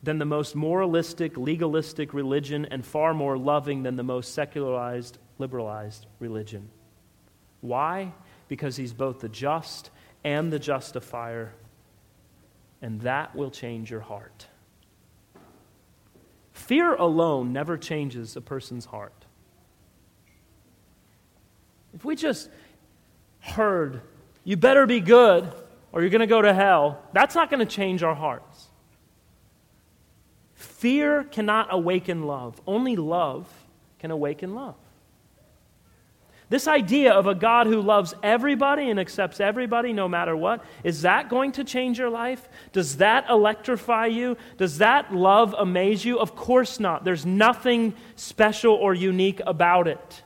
than 0.02 0.18
the 0.18 0.24
most 0.24 0.56
moralistic, 0.56 1.36
legalistic 1.36 2.14
religion 2.14 2.64
and 2.70 2.86
far 2.86 3.12
more 3.12 3.36
loving 3.36 3.82
than 3.82 3.96
the 3.96 4.02
most 4.02 4.32
secularized, 4.32 5.18
liberalized 5.36 6.06
religion. 6.20 6.70
Why? 7.60 8.14
Because 8.48 8.76
he's 8.76 8.94
both 8.94 9.20
the 9.20 9.28
just 9.28 9.90
and 10.24 10.50
the 10.50 10.58
justifier, 10.58 11.52
and 12.80 13.02
that 13.02 13.36
will 13.36 13.50
change 13.50 13.90
your 13.90 14.00
heart. 14.00 14.46
Fear 16.52 16.94
alone 16.94 17.52
never 17.52 17.76
changes 17.76 18.36
a 18.36 18.40
person's 18.40 18.86
heart. 18.86 19.26
If 21.92 22.06
we 22.06 22.16
just 22.16 22.48
heard, 23.40 24.00
you 24.44 24.56
better 24.56 24.86
be 24.86 25.00
good 25.00 25.52
or 25.92 26.00
you're 26.00 26.10
going 26.10 26.20
to 26.20 26.26
go 26.26 26.42
to 26.42 26.52
hell, 26.52 27.02
that's 27.12 27.34
not 27.34 27.50
going 27.50 27.60
to 27.60 27.66
change 27.66 28.02
our 28.02 28.14
hearts. 28.14 28.68
Fear 30.54 31.24
cannot 31.24 31.68
awaken 31.70 32.26
love, 32.26 32.60
only 32.66 32.96
love 32.96 33.48
can 33.98 34.10
awaken 34.10 34.54
love. 34.54 34.74
This 36.52 36.68
idea 36.68 37.14
of 37.14 37.26
a 37.26 37.34
God 37.34 37.66
who 37.66 37.80
loves 37.80 38.12
everybody 38.22 38.90
and 38.90 39.00
accepts 39.00 39.40
everybody 39.40 39.94
no 39.94 40.06
matter 40.06 40.36
what, 40.36 40.62
is 40.84 41.00
that 41.00 41.30
going 41.30 41.52
to 41.52 41.64
change 41.64 41.98
your 41.98 42.10
life? 42.10 42.46
Does 42.72 42.98
that 42.98 43.30
electrify 43.30 44.06
you? 44.06 44.36
Does 44.58 44.76
that 44.78 45.14
love 45.14 45.54
amaze 45.56 46.04
you? 46.04 46.18
Of 46.18 46.36
course 46.36 46.78
not. 46.78 47.04
There's 47.04 47.24
nothing 47.24 47.94
special 48.16 48.74
or 48.74 48.92
unique 48.92 49.40
about 49.46 49.88
it. 49.88 50.22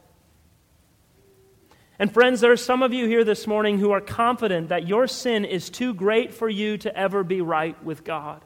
And 1.98 2.12
friends, 2.12 2.40
there 2.40 2.52
are 2.52 2.56
some 2.56 2.82
of 2.82 2.92
you 2.92 3.06
here 3.06 3.24
this 3.24 3.46
morning 3.46 3.78
who 3.78 3.90
are 3.92 4.00
confident 4.00 4.68
that 4.68 4.86
your 4.86 5.06
sin 5.06 5.44
is 5.44 5.70
too 5.70 5.94
great 5.94 6.34
for 6.34 6.48
you 6.48 6.76
to 6.78 6.94
ever 6.96 7.24
be 7.24 7.40
right 7.40 7.82
with 7.82 8.04
God. 8.04 8.42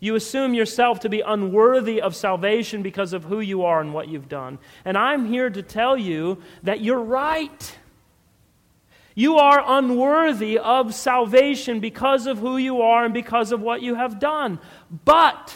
You 0.00 0.14
assume 0.14 0.54
yourself 0.54 1.00
to 1.00 1.08
be 1.08 1.20
unworthy 1.20 2.00
of 2.00 2.16
salvation 2.16 2.82
because 2.82 3.12
of 3.12 3.24
who 3.24 3.40
you 3.40 3.64
are 3.64 3.80
and 3.80 3.92
what 3.92 4.08
you've 4.08 4.28
done. 4.28 4.58
And 4.84 4.96
I'm 4.96 5.26
here 5.26 5.50
to 5.50 5.62
tell 5.62 5.96
you 5.96 6.42
that 6.62 6.80
you're 6.80 7.02
right. 7.02 7.78
You 9.14 9.36
are 9.36 9.62
unworthy 9.64 10.58
of 10.58 10.94
salvation 10.94 11.80
because 11.80 12.26
of 12.26 12.38
who 12.38 12.56
you 12.56 12.80
are 12.80 13.04
and 13.04 13.12
because 13.12 13.52
of 13.52 13.60
what 13.60 13.82
you 13.82 13.94
have 13.94 14.18
done. 14.18 14.58
But 15.04 15.54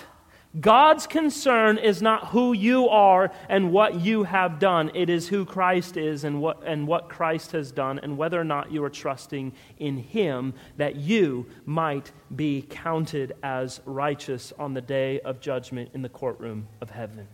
God's 0.61 1.09
concern 1.09 1.78
is 1.78 2.00
not 2.00 2.28
who 2.28 2.52
you 2.52 2.88
are 2.88 3.32
and 3.48 3.72
what 3.72 4.00
you 4.00 4.22
have 4.22 4.61
done. 4.61 4.92
It 4.94 5.11
is 5.11 5.28
who 5.28 5.44
Christ 5.44 5.96
is 5.96 6.22
and 6.22 6.40
what, 6.40 6.62
and 6.64 6.86
what 6.86 7.09
Christ 7.09 7.52
has 7.52 7.72
done, 7.72 7.98
and 7.98 8.16
whether 8.16 8.40
or 8.40 8.44
not 8.44 8.70
you 8.70 8.84
are 8.84 8.90
trusting 8.90 9.52
in 9.78 9.96
Him 9.96 10.55
that 10.76 10.94
you 10.94 11.46
might 11.66 12.12
be 12.34 12.62
counted 12.70 13.34
as 13.42 13.80
righteous 13.84 14.52
on 14.57 14.74
the 14.74 14.80
day 14.80 15.18
of 15.20 15.40
judgment 15.40 15.90
in 15.92 16.02
the 16.02 16.09
courtroom 16.09 16.68
of 16.80 16.88
heaven. 16.90 17.26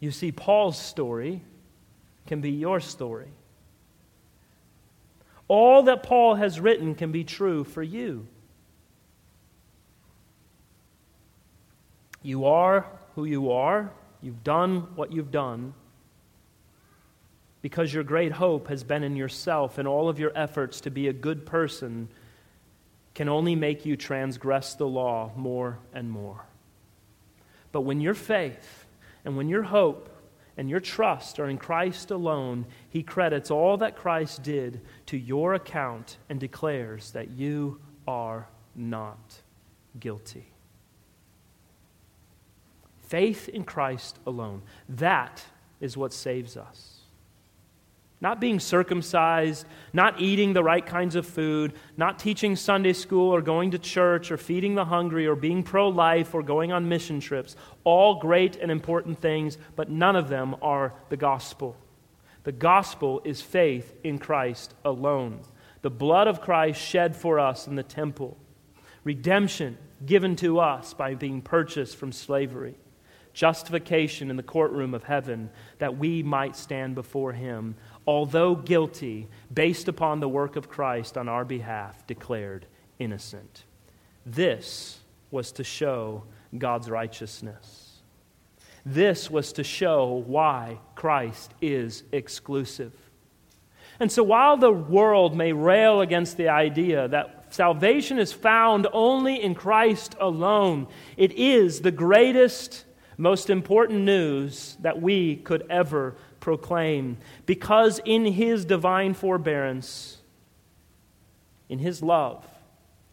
You 0.00 0.10
see, 0.10 0.32
Paul's 0.32 0.80
story 0.80 1.42
can 2.26 2.40
be 2.40 2.50
your 2.50 2.80
story. 2.80 3.28
All 5.48 5.82
that 5.82 6.02
Paul 6.02 6.36
has 6.36 6.58
written 6.58 6.94
can 6.94 7.12
be 7.12 7.24
true 7.24 7.62
for 7.62 7.82
you. 7.82 8.26
You 12.22 12.46
are 12.46 12.86
who 13.14 13.24
you 13.24 13.52
are. 13.52 13.90
You've 14.20 14.44
done 14.44 14.86
what 14.94 15.12
you've 15.12 15.30
done 15.30 15.74
because 17.62 17.94
your 17.94 18.02
great 18.02 18.32
hope 18.32 18.68
has 18.68 18.82
been 18.82 19.04
in 19.04 19.14
yourself, 19.14 19.78
and 19.78 19.86
all 19.86 20.08
of 20.08 20.18
your 20.18 20.32
efforts 20.34 20.80
to 20.82 20.90
be 20.90 21.06
a 21.06 21.12
good 21.12 21.46
person 21.46 22.08
can 23.14 23.28
only 23.28 23.54
make 23.54 23.86
you 23.86 23.96
transgress 23.96 24.74
the 24.74 24.86
law 24.86 25.30
more 25.36 25.78
and 25.94 26.10
more. 26.10 26.44
But 27.70 27.82
when 27.82 28.00
your 28.00 28.14
faith 28.14 28.86
and 29.24 29.36
when 29.36 29.48
your 29.48 29.62
hope 29.62 30.08
and 30.56 30.68
your 30.68 30.80
trust 30.80 31.38
are 31.38 31.48
in 31.48 31.56
Christ 31.56 32.10
alone, 32.10 32.66
He 32.90 33.02
credits 33.02 33.50
all 33.50 33.76
that 33.78 33.96
Christ 33.96 34.42
did 34.42 34.80
to 35.06 35.16
your 35.16 35.54
account 35.54 36.18
and 36.28 36.40
declares 36.40 37.12
that 37.12 37.30
you 37.30 37.80
are 38.08 38.48
not 38.74 39.40
guilty. 39.98 40.51
Faith 43.12 43.50
in 43.50 43.62
Christ 43.62 44.18
alone. 44.26 44.62
That 44.88 45.44
is 45.82 45.98
what 45.98 46.14
saves 46.14 46.56
us. 46.56 47.00
Not 48.22 48.40
being 48.40 48.58
circumcised, 48.58 49.66
not 49.92 50.18
eating 50.18 50.54
the 50.54 50.64
right 50.64 50.86
kinds 50.86 51.14
of 51.14 51.26
food, 51.26 51.74
not 51.98 52.18
teaching 52.18 52.56
Sunday 52.56 52.94
school 52.94 53.30
or 53.30 53.42
going 53.42 53.72
to 53.72 53.78
church 53.78 54.32
or 54.32 54.38
feeding 54.38 54.76
the 54.76 54.86
hungry 54.86 55.26
or 55.26 55.36
being 55.36 55.62
pro 55.62 55.90
life 55.90 56.34
or 56.34 56.42
going 56.42 56.72
on 56.72 56.88
mission 56.88 57.20
trips. 57.20 57.54
All 57.84 58.18
great 58.18 58.56
and 58.56 58.70
important 58.70 59.20
things, 59.20 59.58
but 59.76 59.90
none 59.90 60.16
of 60.16 60.30
them 60.30 60.56
are 60.62 60.94
the 61.10 61.18
gospel. 61.18 61.76
The 62.44 62.52
gospel 62.52 63.20
is 63.26 63.42
faith 63.42 63.94
in 64.02 64.18
Christ 64.20 64.72
alone. 64.86 65.40
The 65.82 65.90
blood 65.90 66.28
of 66.28 66.40
Christ 66.40 66.80
shed 66.80 67.14
for 67.14 67.38
us 67.38 67.66
in 67.66 67.74
the 67.74 67.82
temple, 67.82 68.38
redemption 69.04 69.76
given 70.06 70.34
to 70.36 70.60
us 70.60 70.94
by 70.94 71.14
being 71.14 71.42
purchased 71.42 71.98
from 71.98 72.10
slavery 72.10 72.76
justification 73.32 74.30
in 74.30 74.36
the 74.36 74.42
courtroom 74.42 74.94
of 74.94 75.04
heaven, 75.04 75.50
that 75.78 75.96
we 75.96 76.22
might 76.22 76.56
stand 76.56 76.94
before 76.94 77.32
him, 77.32 77.74
although 78.06 78.54
guilty, 78.54 79.28
based 79.52 79.88
upon 79.88 80.20
the 80.20 80.28
work 80.28 80.56
of 80.56 80.68
Christ 80.68 81.16
on 81.16 81.28
our 81.28 81.44
behalf, 81.44 82.06
declared 82.06 82.66
innocent. 82.98 83.64
This 84.26 85.00
was 85.30 85.52
to 85.52 85.64
show 85.64 86.24
God's 86.56 86.90
righteousness. 86.90 88.00
This 88.84 89.30
was 89.30 89.52
to 89.54 89.64
show 89.64 90.24
why 90.26 90.78
Christ 90.94 91.54
is 91.60 92.02
exclusive. 92.12 92.92
And 94.00 94.10
so, 94.10 94.22
while 94.22 94.56
the 94.56 94.72
world 94.72 95.36
may 95.36 95.52
rail 95.52 96.00
against 96.00 96.36
the 96.36 96.48
idea 96.48 97.06
that 97.08 97.54
salvation 97.54 98.18
is 98.18 98.32
found 98.32 98.88
only 98.92 99.40
in 99.40 99.54
Christ 99.54 100.16
alone, 100.18 100.88
it 101.16 101.32
is 101.32 101.80
the 101.80 101.92
greatest 101.92 102.84
most 103.22 103.48
important 103.50 104.00
news 104.00 104.76
that 104.80 105.00
we 105.00 105.36
could 105.36 105.64
ever 105.70 106.14
proclaim. 106.40 107.16
Because 107.46 108.00
in 108.04 108.24
his 108.24 108.64
divine 108.64 109.14
forbearance, 109.14 110.18
In 111.68 111.78
His 111.78 112.02
love, 112.02 112.44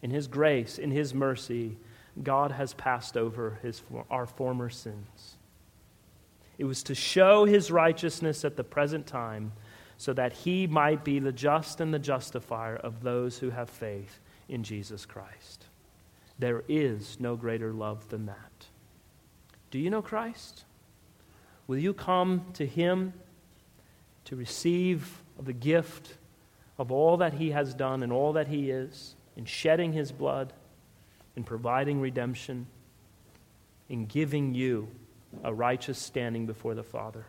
in 0.02 0.12
His 0.12 0.28
grace, 0.28 0.78
in 0.78 0.92
His 0.92 1.14
mercy, 1.14 1.78
God 2.22 2.52
has 2.52 2.74
passed 2.74 3.16
over 3.16 3.58
his, 3.62 3.82
our 4.10 4.26
former 4.26 4.70
sins. 4.70 5.38
It 6.58 6.66
was 6.66 6.84
to 6.84 6.94
show 6.96 7.46
His 7.46 7.72
righteousness 7.72 8.44
at 8.44 8.58
the 8.58 8.64
present 8.66 9.08
time 9.08 9.54
so 9.98 10.12
that 10.14 10.34
He 10.34 10.68
might 10.68 11.06
be 11.06 11.20
the 11.20 11.32
just 11.32 11.80
and 11.80 11.94
the 11.94 12.00
justifier 12.00 12.76
of 12.76 13.02
those 13.02 13.40
who 13.40 13.50
have 13.52 13.70
faith 13.70 14.20
in 14.50 14.64
Jesus 14.64 15.06
Christ. 15.06 15.66
There 16.38 16.64
is 16.68 17.18
no 17.20 17.38
greater 17.38 17.72
love 17.72 18.10
than 18.10 18.26
that. 18.26 18.49
Do 19.72 19.80
you 19.80 19.90
know 19.90 20.02
Christ? 20.02 20.64
Will 21.68 21.78
you 21.78 21.94
come 21.94 22.46
to 22.54 22.66
Him 22.66 23.14
to 24.26 24.36
receive 24.36 25.22
the 25.40 25.54
gift 25.54 26.16
of 26.78 26.92
all 26.92 27.18
that 27.18 27.34
He 27.34 27.52
has 27.52 27.74
done 27.74 28.04
and 28.04 28.12
all 28.12 28.34
that 28.34 28.48
He 28.48 28.72
is 28.72 29.16
in 29.36 29.46
shedding 29.46 29.94
His 29.94 30.12
blood, 30.12 30.54
in 31.36 31.44
providing 31.44 32.02
redemption, 32.02 32.68
in 33.88 34.06
giving 34.06 34.54
you 34.54 34.88
a 35.44 35.54
righteous 35.54 36.00
standing 36.00 36.46
before 36.46 36.74
the 36.74 36.84
Father? 36.84 37.26